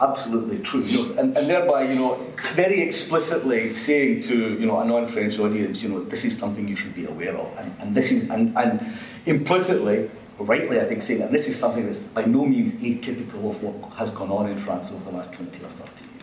[0.00, 0.82] Absolutely true.
[0.82, 5.38] You know, and, and thereby, you know, very explicitly saying to you know a non-French
[5.38, 7.56] audience, you know, this is something you should be aware of.
[7.56, 8.84] And, and this is and, and
[9.24, 13.62] implicitly rightly, I think, saying that this is something that's by no means atypical of
[13.62, 16.13] what has gone on in France over the last 20 or 30 years.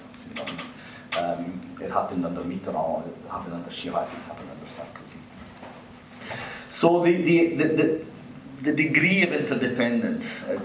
[1.17, 5.17] Um, it happened under Mitterrand, it happened under Chirac, it happened under Sarkozy.
[6.69, 8.05] So the, the, the, the,
[8.61, 10.57] the degree of interdependence, uh,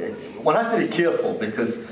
[0.42, 1.83] one has to be careful because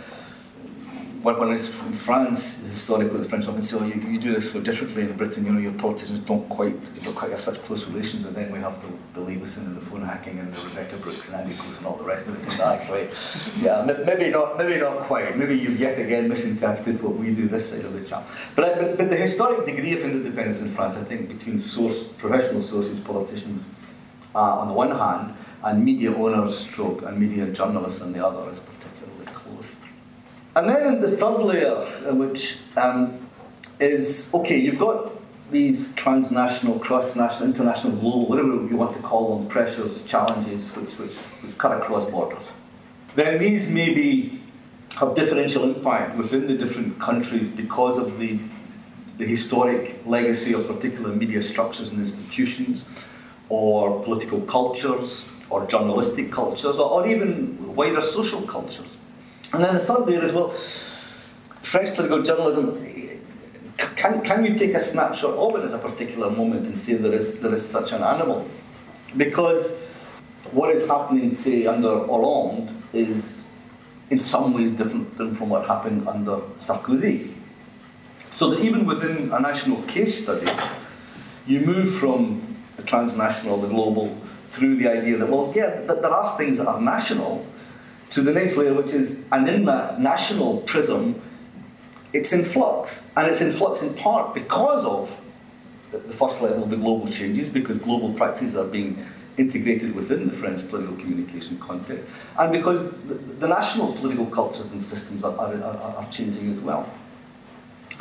[1.24, 5.16] when, it's from France, historically the French oh, you, you do this so differently in
[5.16, 8.52] Britain, you know, your politicians don't quite, don't quite have such close relations, and then
[8.52, 11.54] we have the, the Leveson and the phone hacking and the Rebekah Brooks and Andy
[11.54, 12.60] Coulson and all the rest of it.
[12.60, 13.08] Actually,
[13.58, 15.37] yeah, maybe not, maybe not quite.
[15.37, 18.26] Maybe you've yet again misinterpreted what we do this side of the channel.
[18.54, 22.60] But, but, but the historic degree of interdependence in France, I think, between source, professional
[22.60, 23.66] sources, politicians
[24.34, 28.52] uh, on the one hand, and media owners, stroke, and media journalists on the other
[28.52, 28.60] is
[30.56, 31.76] and then the third layer,
[32.08, 33.18] uh, which um,
[33.80, 35.12] is okay, you've got
[35.50, 41.16] these transnational, cross-national, international, global, whatever you want to call them, pressures, challenges, which, which,
[41.16, 42.50] which cut across borders.
[43.14, 44.40] Then these maybe
[44.96, 48.38] have differential impact within the different countries because of the,
[49.18, 52.84] the historic legacy of particular media structures and institutions,
[53.48, 58.96] or political cultures, or journalistic cultures, or, or even wider social cultures.
[59.54, 60.50] And then the third layer is well,
[61.62, 62.84] French political journalism.
[63.76, 67.12] Can, can you take a snapshot of it at a particular moment and say there
[67.12, 68.48] is, there is such an animal?
[69.16, 69.72] Because
[70.50, 73.52] what is happening, say, under Hollande is
[74.10, 77.32] in some ways different than from what happened under Sarkozy.
[78.30, 80.50] So that even within a national case study,
[81.46, 86.12] you move from the transnational, the global, through the idea that, well, yeah, that there
[86.12, 87.46] are things that are national,
[88.14, 91.20] to the next layer, which is, and in that national prism,
[92.12, 93.11] it's in flux.
[93.16, 95.20] And it's in flux in part because of
[95.90, 99.05] the first level, the global changes, because global practices are being
[99.37, 102.07] integrated within the French political communication context,
[102.38, 106.61] and because the, the national political cultures and systems are, are, are, are changing as
[106.61, 106.88] well.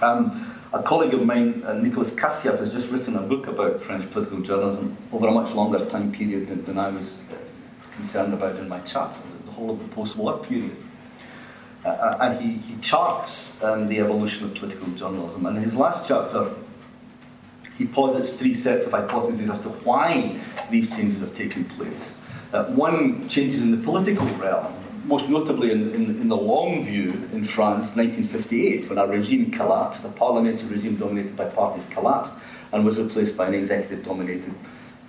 [0.04, 4.10] Um, a colleague of mine, uh, Nicolas Kaciaf, has just written a book about French
[4.12, 7.38] political journalism over a much longer time period than, than I was uh,
[7.96, 9.18] concerned about in my chat
[9.54, 10.76] whole of the post-war period.
[11.86, 15.46] Uh, uh, and he, he charts um, the evolution of political journalism.
[15.46, 16.54] And in his last chapter,
[17.78, 20.40] he posits three sets of hypotheses as to why
[20.70, 22.18] these changes have taken place.
[22.54, 24.72] Uh, one, changes in the political realm,
[25.06, 30.06] most notably in, in, in, the long view in France, 1958, when a regime collapsed,
[30.06, 32.34] a parliamentary regime dominated by parties collapsed,
[32.72, 34.54] and was replaced by an executive dominated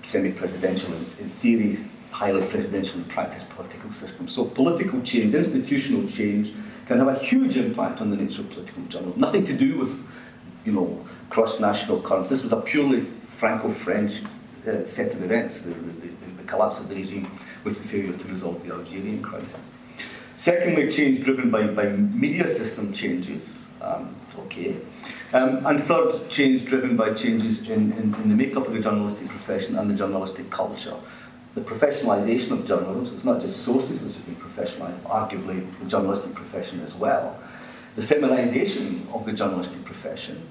[0.02, 1.76] semi presidential, in theory,
[2.14, 4.28] highly presidential in practice political system.
[4.28, 6.52] So, political change, institutional change,
[6.86, 9.20] can have a huge impact on the nature of political journalism.
[9.20, 10.00] Nothing to do with
[10.64, 12.30] you know, cross national currents.
[12.30, 14.22] This was a purely Franco French
[14.66, 17.28] uh, set of events, the, the, the, collapse of the regime
[17.64, 19.66] with the failure to resolve the Algerian crisis.
[20.36, 23.66] Secondly, change driven by, by media system changes.
[23.80, 24.76] Um, okay.
[25.32, 29.28] Um, and third, change driven by changes in, in, in, the makeup of the journalistic
[29.28, 30.94] profession and the journalistic culture.
[31.54, 35.66] The professionalisation of journalism, so it's not just sources which have been professionalised, but arguably
[35.78, 37.38] the journalistic profession as well.
[37.94, 40.42] The feminisation of the journalistic profession.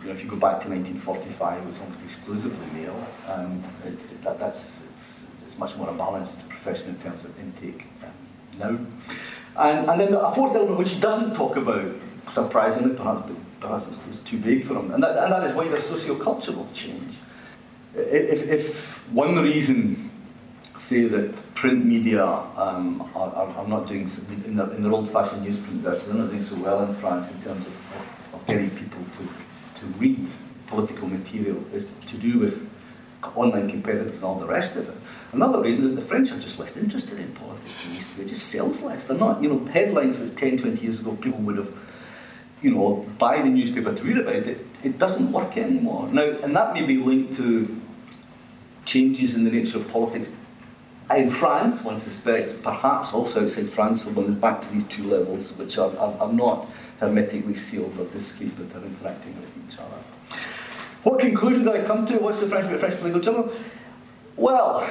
[0.00, 3.06] You know, if you go back to 1945, it was almost exclusively male.
[3.28, 7.86] and it, that, that's, it's, it's much more a balanced profession in terms of intake
[8.02, 8.10] um,
[8.58, 8.78] now.
[9.56, 11.92] And, and then a fourth element which doesn't talk about,
[12.30, 15.80] surprisingly perhaps, but perhaps it's too vague for him, and that, and that is wider
[15.80, 17.14] socio-cultural change.
[17.94, 20.01] If, if one reason,
[20.76, 24.08] say that print media um, are, are, not doing,
[24.46, 27.40] in their, in their old-fashioned newsprint version, they're not doing so well in France in
[27.40, 29.28] terms of, of, of getting people to,
[29.78, 30.30] to read
[30.66, 32.68] political material, is to do with
[33.36, 34.96] online competitors and all the rest of it.
[35.32, 38.22] Another reason is the French are just less interested in politics than used to be.
[38.22, 39.06] It just sells less.
[39.06, 41.72] They're not, you know, headlines that 10, 20 years ago people would have,
[42.60, 44.66] you know, buy the newspaper to read about it.
[44.82, 46.08] It doesn't work anymore.
[46.08, 47.80] Now, and that may be linked to
[48.84, 50.30] changes in the nature of politics
[51.16, 55.52] in France, one suspects, perhaps also outside France, one is back to these two levels,
[55.54, 56.68] which are, are, are not
[57.00, 59.96] hermetically sealed or discrete, but are interacting with each other.
[61.02, 62.18] What conclusion did I come to?
[62.18, 63.52] What's the French about French political journal?
[64.36, 64.88] Well,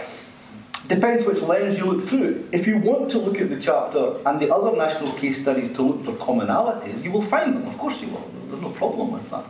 [0.87, 2.49] Depends which lens you look through.
[2.51, 5.83] If you want to look at the chapter and the other national case studies to
[5.83, 7.65] look for commonalities, you will find them.
[7.65, 8.29] Of course you will.
[8.43, 9.47] There's no problem with that.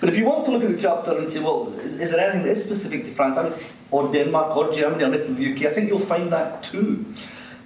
[0.00, 2.20] But if you want to look at the chapter and say, well, is, is there
[2.20, 5.74] anything that is specific to France, I or Denmark, or Germany, or the UK, I
[5.74, 7.04] think you'll find that too.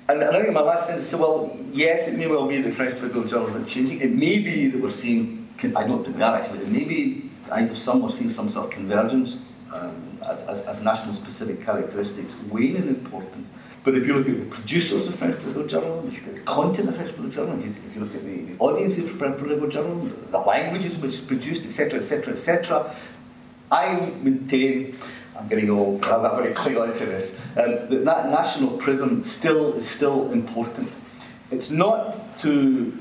[0.09, 2.61] And, and I think in my last sentence, say, well, yes, it may well be
[2.61, 4.01] that French political journalism is changing.
[4.01, 7.71] It may be that we're seeing, I don't think we are actually, be the eyes
[7.71, 9.39] of some, we're seeing some sort of convergence.
[9.73, 13.49] Um, as, as, national specific characteristics wane in importance.
[13.85, 16.45] But if you look at the producers of French political journalism, if you look at
[16.47, 19.39] the content of French political journalism, if you look at the, the audiences of French
[19.39, 22.97] political journalism, the languages which is produced, etc., etc., etc.,
[23.71, 24.97] I maintain,
[25.39, 29.75] I'm getting old, I'm not very clear into this, um, that that national prism still
[29.75, 30.91] is still important.
[31.51, 32.99] It's not to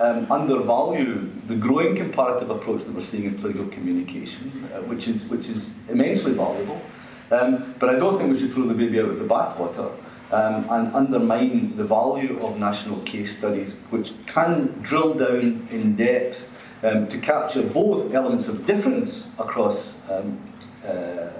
[0.00, 5.26] um, undervalue the growing comparative approach that we're seeing in political communication, uh, which, is,
[5.26, 6.82] which is immensely valuable.
[7.30, 9.92] Um, but I don't think we should throw the baby out with the bathwater
[10.32, 16.50] um, and undermine the value of national case studies, which can drill down in depth
[16.82, 20.38] um, to capture both elements of difference across um,
[20.86, 21.30] uh,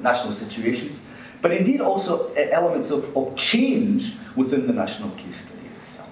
[0.00, 1.00] national situations,
[1.40, 6.10] but indeed also uh, elements of, of change within the national case study itself.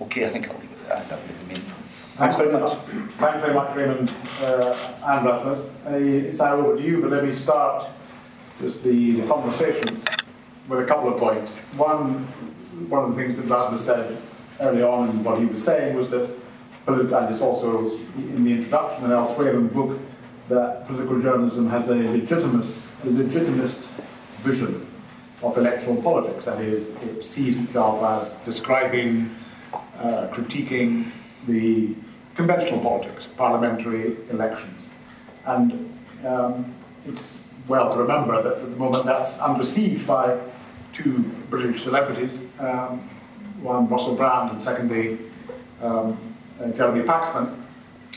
[0.00, 0.68] Okay, I think I'll leave
[2.18, 2.72] Thanks very much.
[3.18, 5.86] Thanks very much, Raymond uh, and Rasmus.
[5.86, 7.86] Uh, it's now over to you, but let me start
[8.60, 10.02] just the, the conversation
[10.68, 11.64] with a couple of points.
[11.74, 12.26] One,
[12.88, 14.18] one of the things that Rasmus said
[14.60, 16.30] early on in what he was saying was that,
[16.86, 19.98] and it's also in the introduction and elsewhere in the book,
[20.48, 23.90] that political journalism has a legitimist, a legitimist
[24.38, 24.86] vision
[25.42, 26.46] of electoral politics.
[26.46, 29.34] That is, it sees itself as describing
[29.98, 31.10] uh, critiquing
[31.46, 31.94] the
[32.34, 34.90] conventional politics, parliamentary elections.
[35.44, 35.92] And
[36.24, 36.74] um,
[37.06, 40.38] it's well to remember that at the moment that's unreceived by
[40.98, 43.08] two British celebrities, um,
[43.62, 45.18] one Russell Brand and secondly
[45.80, 46.18] um,
[46.60, 47.54] uh, Jeremy Paxman,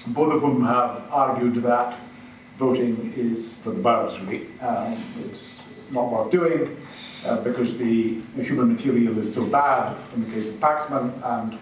[0.08, 1.98] both of whom have argued that
[2.58, 4.48] voting is for the birds, really.
[4.60, 6.76] Um, it's not worth doing
[7.26, 11.60] uh, because the, human material is so bad in the case of Paxman, and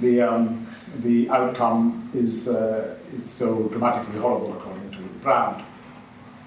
[0.00, 0.66] the, um,
[1.02, 5.62] the outcome is, uh, is so dramatically horrible, according to Brand.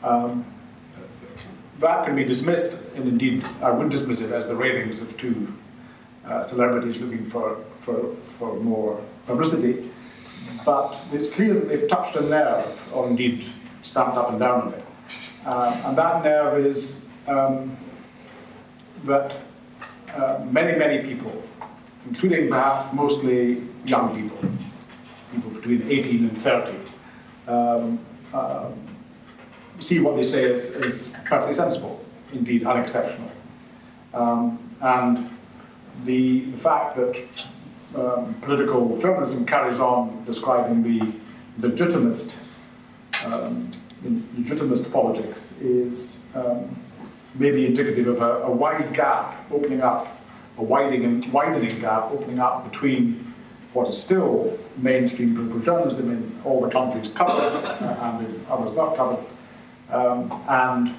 [0.03, 0.45] Um,
[1.79, 5.53] that can be dismissed, and indeed I would dismiss it as the ravings of two
[6.25, 9.89] uh, celebrities looking for, for, for more publicity.
[10.65, 13.45] But it's clear that they've touched a nerve, or indeed
[13.81, 14.83] stamped up and down it.
[15.45, 17.77] Uh, and that nerve is um,
[19.05, 19.37] that
[20.13, 21.43] uh, many, many people,
[22.07, 24.49] including perhaps mostly young people,
[25.31, 26.73] people between 18 and 30,
[27.47, 27.99] um,
[28.33, 28.71] uh,
[29.79, 32.03] see what they say as, as perfectly sensible,
[32.33, 33.31] indeed unexceptional.
[34.13, 35.29] Um, and
[36.05, 37.21] the, the, fact that
[37.95, 41.13] um, political journalism carries on describing the
[41.59, 42.39] legitimist
[43.25, 43.71] um,
[44.37, 46.69] legitimist politics is um,
[47.35, 50.21] maybe indicative of a, a, wide gap opening up,
[50.57, 53.33] a widening, widening gap opening up between
[53.73, 58.73] what is still mainstream political journalism in all the countries covered uh, and in others
[58.73, 59.23] not covered,
[59.91, 60.95] um, and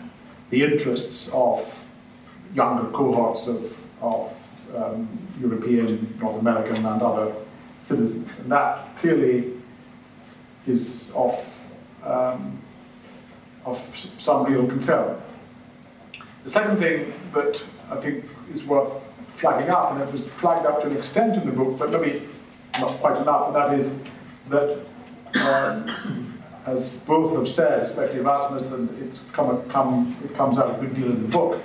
[0.51, 1.85] the interests of
[2.55, 4.35] younger cohorts of, of
[4.75, 5.09] um,
[5.41, 7.33] European, North American, and other
[7.79, 8.41] citizens.
[8.41, 9.53] And that clearly
[10.67, 11.69] is of,
[12.05, 12.59] um,
[13.65, 13.77] of
[14.19, 15.21] some real concern.
[16.45, 17.61] The second thing that
[17.91, 21.47] I think is worth flagging up, and it was flagged up to an extent in
[21.47, 22.23] the book, but maybe
[22.81, 23.95] not quite enough, and that is
[24.49, 24.79] that,
[25.47, 26.28] um,
[26.67, 30.95] as both have said, especially Rasmus, and it's come, come, it comes out a good
[30.95, 31.63] deal in the book,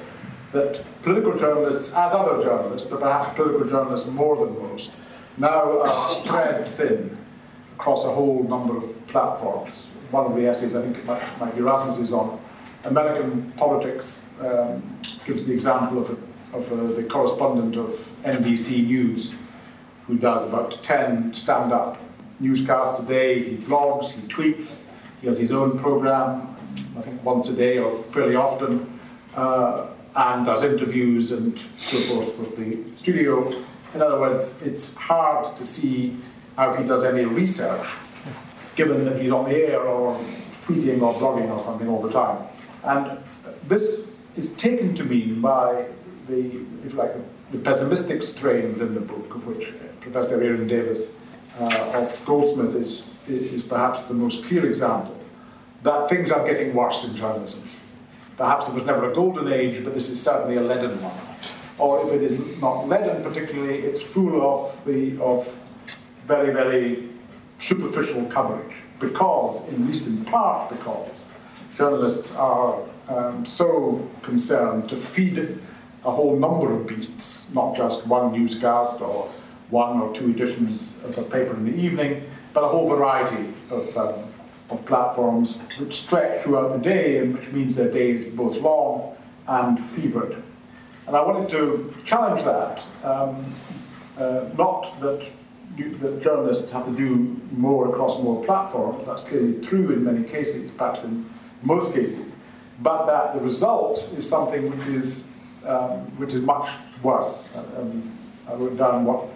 [0.52, 4.94] that political journalists, as other journalists, but perhaps political journalists more than most,
[5.38, 7.18] now are spread thin
[7.76, 9.96] across a whole number of platforms.
[10.12, 12.40] One of the essays, I think it might, might be on
[12.84, 17.90] American politics, um, gives the example of, a, of a, the correspondent of
[18.24, 19.36] NBC News
[20.08, 21.98] who does about 10 stand up
[22.40, 23.44] newscasts today.
[23.44, 24.84] He vlogs, he tweets,
[25.22, 26.56] he has his own program,
[26.98, 29.00] I think once a day or fairly often.
[29.36, 33.50] Uh, and does interviews and so forth with the studio.
[33.94, 36.16] In other words, it's hard to see
[36.56, 37.88] how he does any research,
[38.76, 40.20] given that he's on the air or
[40.66, 42.46] tweeting or blogging or something all the time.
[42.84, 43.18] And
[43.68, 45.88] this is taken to mean by
[46.28, 47.14] the, if you like,
[47.52, 51.16] the pessimistic strain within the book, of which Professor Aeron Davis
[51.60, 55.16] of Goldsmith is, is perhaps the most clear example,
[55.84, 57.68] that things are getting worse in journalism.
[58.38, 61.14] Perhaps it was never a golden age, but this is certainly a leaden one.
[61.78, 65.56] Or if it is not leaden particularly, it's full of, the, of
[66.26, 67.10] very, very
[67.60, 68.78] superficial coverage.
[69.00, 71.28] Because, at least in part because,
[71.76, 72.80] journalists are
[73.10, 75.60] um, so concerned to feed
[76.06, 79.30] a whole number of beasts, not just one newscast or
[79.74, 83.98] one or two editions of a paper in the evening, but a whole variety of
[83.98, 84.14] um,
[84.70, 89.16] of platforms which stretch throughout the day, and which means their day is both long
[89.48, 90.42] and fevered.
[91.08, 93.54] And I wanted to challenge that, um,
[94.18, 95.28] uh, not that,
[95.78, 100.72] that journalists have to do more across more platforms, that's clearly true in many cases,
[100.72, 101.26] perhaps in
[101.64, 102.34] most cases,
[102.80, 106.70] but that the result is something which is, um, which is much
[107.02, 107.50] worse.
[107.76, 108.10] And
[108.48, 109.28] I wrote down what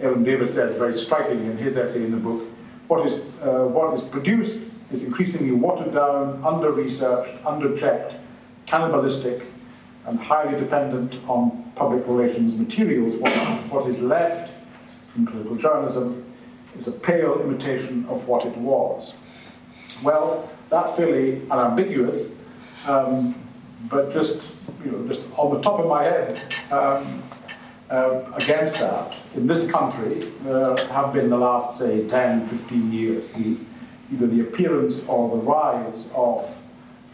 [0.00, 2.48] Aeron Davis said very striking in his essay in the book.
[2.88, 8.16] What is, uh, what is produced is increasingly watered down, under researched, under checked,
[8.66, 9.42] cannibalistic,
[10.06, 13.16] and highly dependent on public relations materials.
[13.16, 13.32] What,
[13.70, 14.52] what is left
[15.16, 16.24] in political journalism
[16.76, 19.16] is a pale imitation of what it was.
[20.02, 22.42] Well, that's fairly unambiguous,
[22.86, 23.34] um,
[23.88, 26.40] but just, you know, just on the top of my head,
[26.70, 27.22] um,
[27.90, 33.32] uh, against that, in this country, there have been the last, say, 10, 15 years,
[33.32, 33.56] the
[34.12, 36.62] either the appearance or the rise of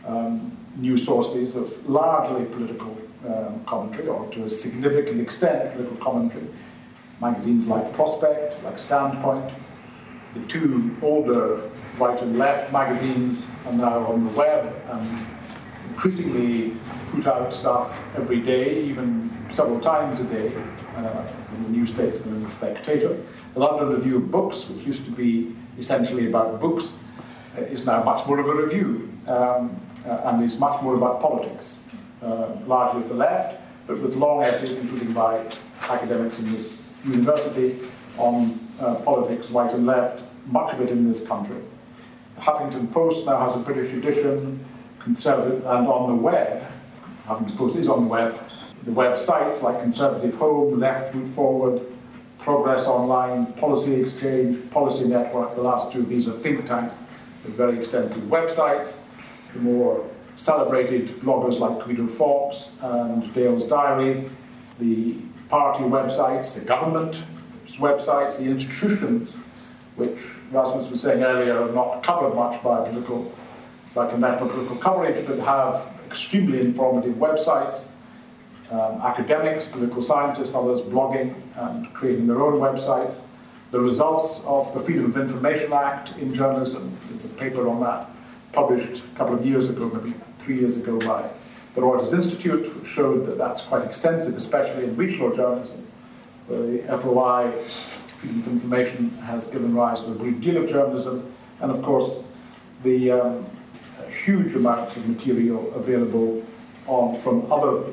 [0.07, 2.97] um, new sources of largely political
[3.27, 6.47] um, commentary, or to a significant extent political commentary.
[7.21, 9.51] Magazines like Prospect, like Standpoint,
[10.35, 15.27] the two older right and left magazines are now on the web and
[15.89, 16.77] increasingly
[17.11, 20.53] put out stuff every day, even several times a day,
[20.97, 23.17] uh, in the New Statesman and the Spectator.
[23.55, 26.97] The London Review of Books, which used to be essentially about books,
[27.57, 31.21] uh, is now much more of a review um, uh, and is much more about
[31.21, 31.83] politics,
[32.23, 35.45] uh, largely of the left, but with long essays, including by
[35.81, 37.79] academics in this university,
[38.19, 38.59] on
[39.05, 41.57] politics, right and left, much of it in this country.
[42.37, 44.65] The Huffington Post now has a British edition,
[44.99, 46.63] conservative, and on the web,
[47.27, 48.39] Huffington Post is on the web,
[48.87, 51.83] the websites like Conservative Home, Left Foot Forward,
[52.39, 57.03] Progress Online, Policy Exchange, Policy Network, the last two of these are think tanks
[57.45, 59.01] with very extensive websites.
[59.53, 64.31] The more celebrated bloggers like Guido Fawkes and Dale's Diary,
[64.79, 65.17] the
[65.49, 67.23] party websites, the government
[67.79, 69.45] websites, the institutions,
[69.97, 70.19] which
[70.53, 73.33] Rasmus was saying earlier are not covered much by political,
[73.95, 77.91] by conventional political coverage, but have extremely informative websites
[78.71, 83.27] um, academics, political scientists, others blogging and creating their own websites.
[83.71, 88.09] The results of the Freedom of Information Act in journalism, there's a paper on that
[88.53, 91.29] published a couple of years ago, maybe three years ago, by
[91.75, 95.87] the Reuters Institute, which showed that that's quite extensive, especially in regional journalism,
[96.47, 97.53] where the FOI,
[98.17, 101.31] Freedom of Information, has given rise to a great deal of journalism.
[101.61, 102.25] And of course,
[102.83, 103.47] the um,
[104.25, 106.43] huge amounts of material available
[106.87, 107.85] on, from other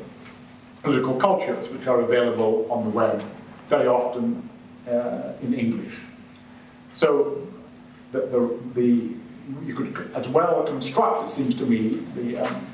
[0.83, 3.23] political cultures which are available on the web,
[3.69, 4.47] very often
[4.87, 5.97] uh, in English.
[6.91, 7.47] So
[8.11, 9.09] the, the, the,
[9.65, 12.67] you could as well construct, it seems to me, the, um,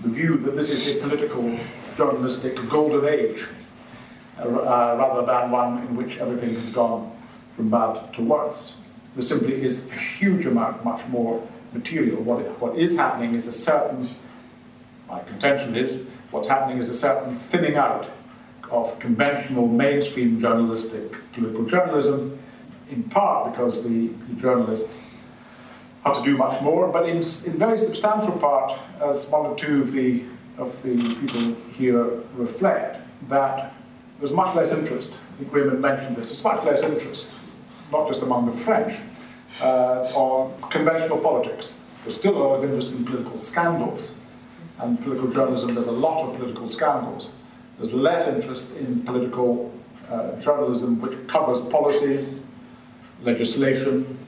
[0.00, 1.58] the view that this is a political
[1.96, 3.46] journalistic golden age,
[4.38, 7.12] uh, uh, rather than one in which everything has gone
[7.54, 8.82] from bad to worse.
[9.14, 12.22] There simply is a huge amount, much more material.
[12.22, 14.08] What, what is happening is a certain,
[15.08, 18.08] my contention is, what's happening is a certain thinning out
[18.70, 22.38] of conventional mainstream journalistic political journalism,
[22.90, 25.06] in part because the, the journalists
[26.04, 27.22] have to do much more, but in, in
[27.58, 30.24] very substantial part, as one or two of the,
[30.56, 32.04] of the people here
[32.34, 33.72] reflect, that
[34.18, 35.12] there's much less interest.
[35.12, 36.28] I think Raymond mentioned this.
[36.30, 37.30] There's much less interest,
[37.92, 38.94] not just among the French,
[39.60, 41.74] uh, on conventional politics.
[42.02, 44.14] There's still a lot of interest in political scandals,
[44.82, 47.34] and political journalism, there's a lot of political scandals.
[47.76, 49.72] There's less interest in political
[50.08, 52.42] uh, journalism which covers policies,
[53.22, 54.18] legislation,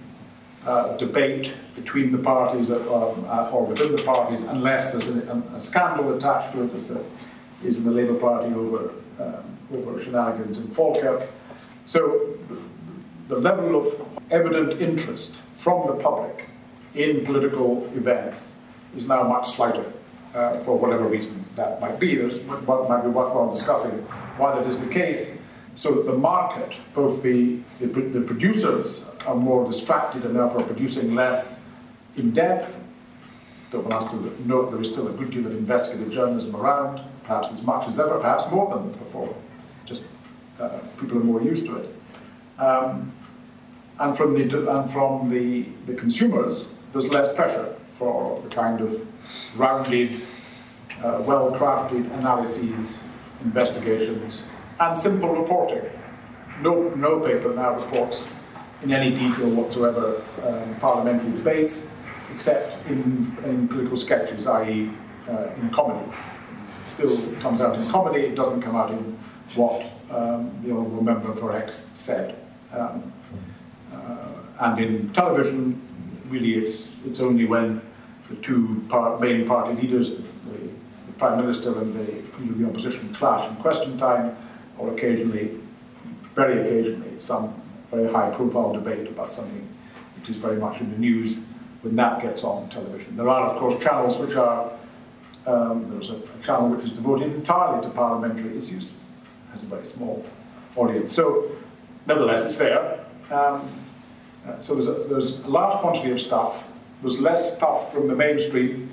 [0.66, 5.59] uh, debate between the parties uh, uh, or within the parties, unless there's a, a,
[5.59, 7.03] scandal attached to it, as there
[7.64, 11.28] is in the Labour Party over, um, over shenanigans in Falkirk.
[11.86, 12.38] So
[13.28, 16.48] the level of evident interest from the public
[16.94, 18.55] in political events
[18.94, 19.84] is now much slighter,
[20.35, 22.14] uh, for whatever reason that might be.
[22.14, 24.01] There's what might be worthwhile discussing
[24.39, 25.43] why that is the case
[25.74, 31.62] so the market, both the, the, the, producers are more distracted and therefore producing less
[32.16, 32.78] in depth.
[33.70, 34.16] Though one has to
[34.47, 37.99] note there is still a good deal of investigative journalism around, perhaps as much as
[37.99, 39.35] ever, perhaps more than before.
[39.87, 40.05] Just
[40.61, 41.97] uh, people are more used to it.
[42.59, 43.12] Um,
[43.99, 48.90] and from the and from the, the consumers, there's less pressure for the kind of
[49.57, 50.22] rounded,
[51.05, 53.05] uh, well-crafted analyses,
[53.44, 54.50] investigations,
[54.80, 55.88] and simple reporting.
[56.61, 58.34] No, no paper now reports
[58.82, 61.88] in any detail whatsoever um, parliamentary debates,
[62.34, 64.90] except in, in political sketches, i.e.,
[65.28, 66.11] uh, in comedy.
[66.82, 69.16] It still comes out in comedy, it doesn't come out in
[69.55, 72.34] what um, the Honourable Member for X said.
[72.72, 73.12] Um,
[73.92, 74.28] uh,
[74.59, 75.80] and in television,
[76.28, 77.80] really, it's, it's only when
[78.35, 80.68] the two par- main party leaders, the, the,
[81.18, 84.37] Prime Minister and the Leader of the Opposition, clash in question time
[84.76, 85.61] or occasionally,
[86.35, 87.55] very occasionally, some
[87.93, 89.68] very high profile debate about something
[90.18, 91.39] which is very much in the news
[91.83, 93.16] when that gets on television.
[93.16, 94.72] There are, of course, channels which are,
[95.47, 98.97] um, there's a, a, channel which is devoted entirely to parliamentary issues,
[99.53, 100.24] has a very small
[100.74, 101.12] audience.
[101.14, 101.53] So,
[102.07, 103.05] nevertheless, it's there.
[103.30, 103.68] Um,
[104.47, 106.72] uh, so there's a, there's a large quantity of stuff.
[107.03, 108.88] There's less stuff from the mainstream.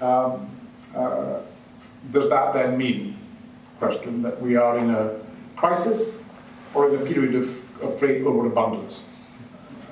[0.00, 0.50] Um,
[0.96, 1.40] uh,
[2.10, 3.18] does that then mean
[3.78, 5.20] question that we are in a
[5.56, 6.24] crisis
[6.74, 9.04] or in a period of, of great overabundance?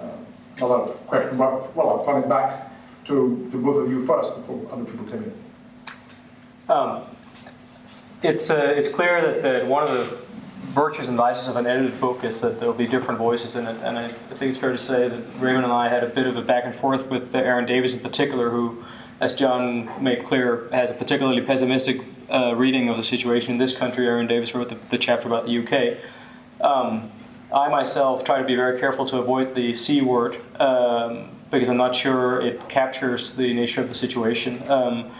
[0.00, 0.08] Uh,
[0.56, 2.72] another question, well, I'll turn it back
[3.04, 5.32] to, to both of you first before other people come in.
[6.70, 7.02] Um,
[8.22, 10.27] it's, uh, it's clear that, that one of the
[10.68, 13.76] virtues and vices of an edited book is that there'll be different voices in it.
[13.82, 16.26] And I, I, think it's fair to say that Raymond and I had a bit
[16.26, 18.84] of a back and forth with Aeron Davis in particular, who,
[19.20, 22.00] as John made clear, has a particularly pessimistic
[22.30, 24.06] uh, reading of the situation in this country.
[24.06, 25.98] Aeron Davis wrote the, the chapter about the UK.
[26.60, 27.10] Um,
[27.52, 31.78] I myself try to be very careful to avoid the C word um, because I'm
[31.78, 34.62] not sure it captures the nature of the situation.
[34.70, 35.10] Um,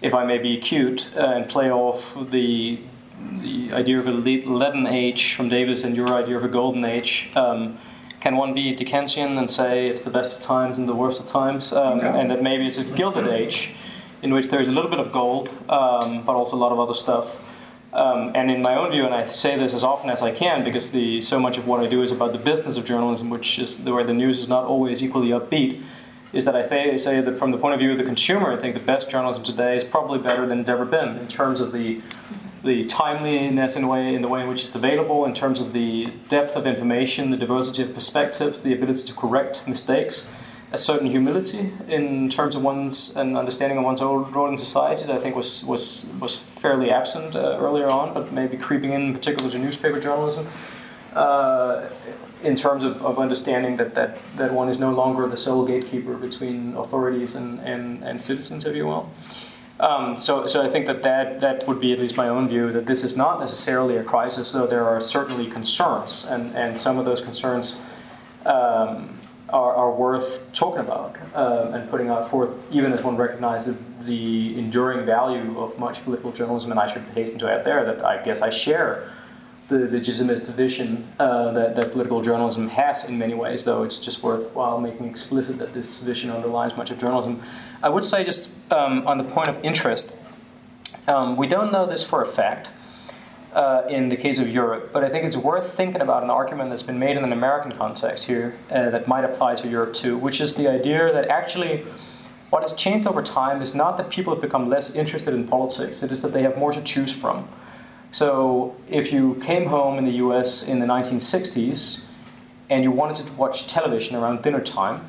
[0.00, 2.80] if I may be cute uh, and play off the
[3.20, 7.30] the idea of a leaden age from Davis and your idea of a golden age.
[7.36, 7.78] Um,
[8.20, 11.30] can one be Dickensian and say it's the best of times and the worst of
[11.30, 12.06] times, um, okay.
[12.06, 13.74] and that maybe it's a gilded age?
[14.24, 16.94] in which there's a little bit of gold, um, but also a lot of other
[16.94, 17.38] stuff.
[17.92, 20.64] Um, and in my own view, and I say this as often as I can
[20.64, 23.58] because the, so much of what I do is about the business of journalism, which
[23.58, 25.82] is where the news is not always equally upbeat,
[26.32, 28.56] is that I th- say that from the point of view of the consumer, I
[28.56, 31.70] think the best journalism today is probably better than it's ever been in terms of
[31.72, 32.00] the
[32.64, 36.12] the timeliness in, way, in the way in which it's available, in terms of the
[36.28, 40.34] depth of information, the diversity of perspectives, the ability to correct mistakes
[40.74, 45.06] a certain humility in terms of one's and understanding of one's own role in society
[45.06, 49.02] that I think was was was fairly absent uh, earlier on, but maybe creeping in,
[49.02, 50.46] in particular to newspaper journalism.
[51.12, 51.88] Uh,
[52.42, 56.14] in terms of, of understanding that, that, that one is no longer the sole gatekeeper
[56.14, 59.08] between authorities and, and, and citizens, if you will.
[59.80, 62.70] Um, so, so I think that, that that would be at least my own view
[62.72, 66.96] that this is not necessarily a crisis, though there are certainly concerns, and, and some
[66.96, 67.80] of those concerns
[68.46, 69.18] um,
[69.48, 74.56] are, are worth talking about uh, and putting out forth, even as one recognizes the
[74.58, 76.70] enduring value of much political journalism.
[76.70, 79.10] And I should hasten to add there that I guess I share
[79.68, 84.22] the legitimist vision uh, that, that political journalism has in many ways, though it's just
[84.22, 87.42] worthwhile making explicit that this vision underlies much of journalism.
[87.84, 90.18] I would say, just um, on the point of interest,
[91.06, 92.68] um, we don't know this for a fact.
[93.52, 96.70] Uh, in the case of Europe, but I think it's worth thinking about an argument
[96.70, 100.18] that's been made in an American context here uh, that might apply to Europe too,
[100.18, 101.84] which is the idea that actually
[102.50, 106.02] what has changed over time is not that people have become less interested in politics,
[106.02, 107.48] it is that they have more to choose from.
[108.10, 112.08] So if you came home in the US in the 1960s
[112.68, 115.08] and you wanted to watch television around dinner time,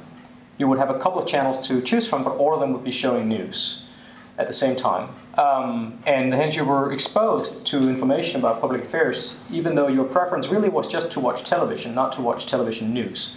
[0.57, 2.83] you would have a couple of channels to choose from, but all of them would
[2.83, 3.83] be showing news
[4.37, 5.09] at the same time.
[5.37, 10.47] Um, and hence you were exposed to information about public affairs, even though your preference
[10.49, 13.35] really was just to watch television, not to watch television news.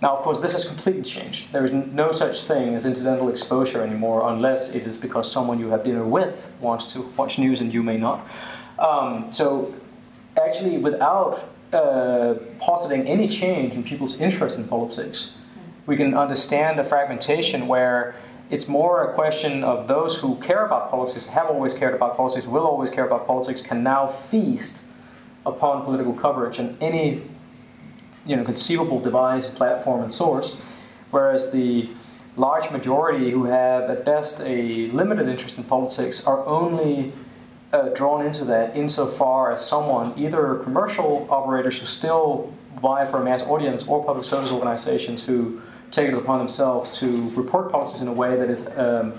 [0.00, 1.52] Now, of course, this has completely changed.
[1.52, 5.68] There is no such thing as incidental exposure anymore, unless it is because someone you
[5.68, 8.26] have dinner with wants to watch news and you may not.
[8.78, 9.74] Um, so,
[10.36, 15.36] actually, without uh, positing any change in people's interest in politics,
[15.86, 18.14] we can understand the fragmentation where
[18.50, 22.46] it's more a question of those who care about politics, have always cared about politics,
[22.46, 24.86] will always care about politics, can now feast
[25.46, 27.22] upon political coverage and any
[28.26, 30.62] you know, conceivable device, platform, and source,
[31.10, 31.88] whereas the
[32.36, 37.12] large majority who have at best a limited interest in politics are only
[37.72, 43.24] uh, drawn into that insofar as someone, either commercial operators who still vie for a
[43.24, 45.60] mass audience or public service organizations who
[45.94, 49.14] take it upon themselves to report politics in a way that is um,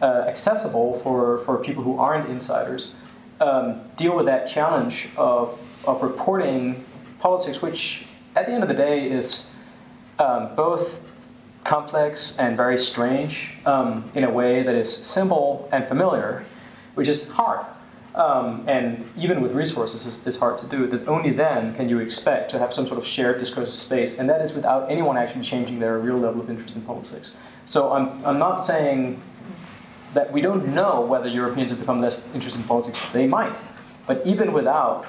[0.00, 3.02] uh, accessible for, for people who aren't insiders,
[3.40, 6.84] um, deal with that challenge of, of reporting
[7.18, 8.06] politics, which
[8.36, 9.56] at the end of the day is
[10.18, 11.00] um, both
[11.64, 16.44] complex and very strange um, in a way that is simple and familiar,
[16.94, 17.66] which is hard.
[18.14, 20.86] Um, and even with resources, it's, hard to do.
[20.86, 24.30] That only then can you expect to have some sort of shared discursive space, and
[24.30, 27.36] that is without anyone actually changing their real level of interest in politics.
[27.66, 29.20] So I'm, I'm not saying
[30.12, 33.00] that we don't know whether Europeans have become less interested in politics.
[33.12, 33.60] They might,
[34.06, 35.08] but even without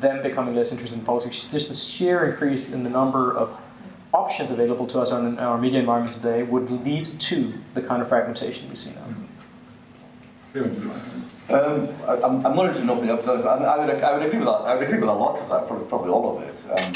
[0.00, 3.60] them becoming less interested in politics, just the sheer increase in the number of
[4.14, 8.08] options available to us in our media environment today would lead to the kind of
[8.08, 9.04] fragmentation we see now.
[11.50, 13.26] Um, I, am opening up.
[13.26, 14.52] I, I, would, I would agree with that.
[14.52, 16.54] I would agree with a lot of that, probably, all of it.
[16.70, 16.92] Um,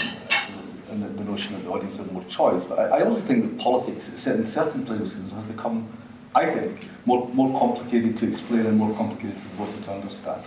[0.90, 2.66] and the, the, notion that the audience has more choice.
[2.66, 5.88] But I, I also think that politics, in certain places, has become,
[6.34, 10.42] I think, more, more complicated to explain and more complicated for voters to understand.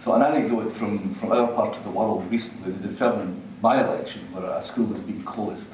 [0.00, 4.50] So an anecdote from, from our part of the world recently, the Dunfermline by-election, where
[4.50, 5.68] a school was being closed.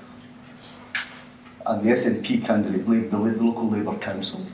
[1.64, 4.44] And the SNP candidate blamed the local Labour Council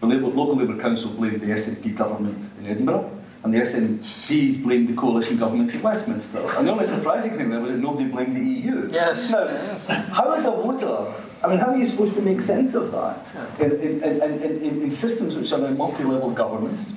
[0.00, 3.10] the local Labour Council blamed the SNP government in Edinburgh,
[3.42, 6.40] and the SNP blamed the coalition government in Westminster.
[6.56, 8.88] And the only surprising thing there was that nobody blamed the EU.
[8.92, 9.30] Yes.
[9.30, 9.86] Now, yes.
[9.86, 13.26] how is a voter, I mean, how are you supposed to make sense of that
[13.60, 16.96] in, in, in, in, systems which are now multi-level governments?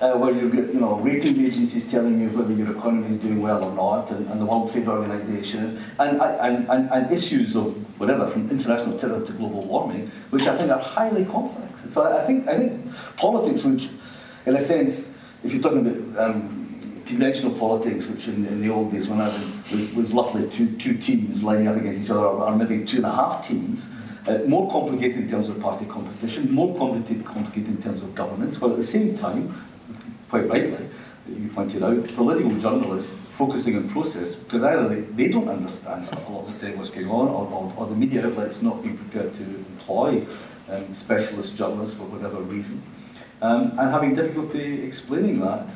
[0.00, 3.42] Uh, where you get you know rating agencies telling you whether your economy is doing
[3.42, 7.74] well or not, and, and the World Trade Organization, and, and, and, and issues of
[7.98, 11.92] whatever from international terror to global warming, which I think are highly complex.
[11.92, 12.86] So I, think I think
[13.16, 13.88] politics, which
[14.46, 18.92] in a sense, if you're talking about um, conventional politics, which in, in, the old
[18.92, 22.20] days when I was, was, was roughly two, two teams lining up against each other,
[22.20, 23.88] or maybe two and a half teams,
[24.28, 28.58] uh, more complicated in terms of party competition, more complicated, complicated in terms of governance,
[28.58, 29.54] but at the same time,
[30.28, 30.88] quite rightly,
[31.28, 36.30] you pointed out, political journalists focusing on process because either they, they don't understand a
[36.30, 38.96] lot of the time what's going on, or, or, or the media outlets not being
[38.96, 40.24] prepared to employ
[40.70, 42.82] um, specialist journalists for whatever reason,
[43.42, 45.68] um, and having difficulty explaining that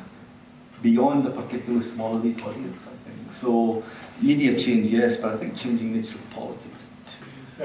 [0.82, 3.32] beyond a particularly small elite audience, I think.
[3.32, 3.84] So,
[4.20, 6.88] media change, yes, but I think changing nature of politics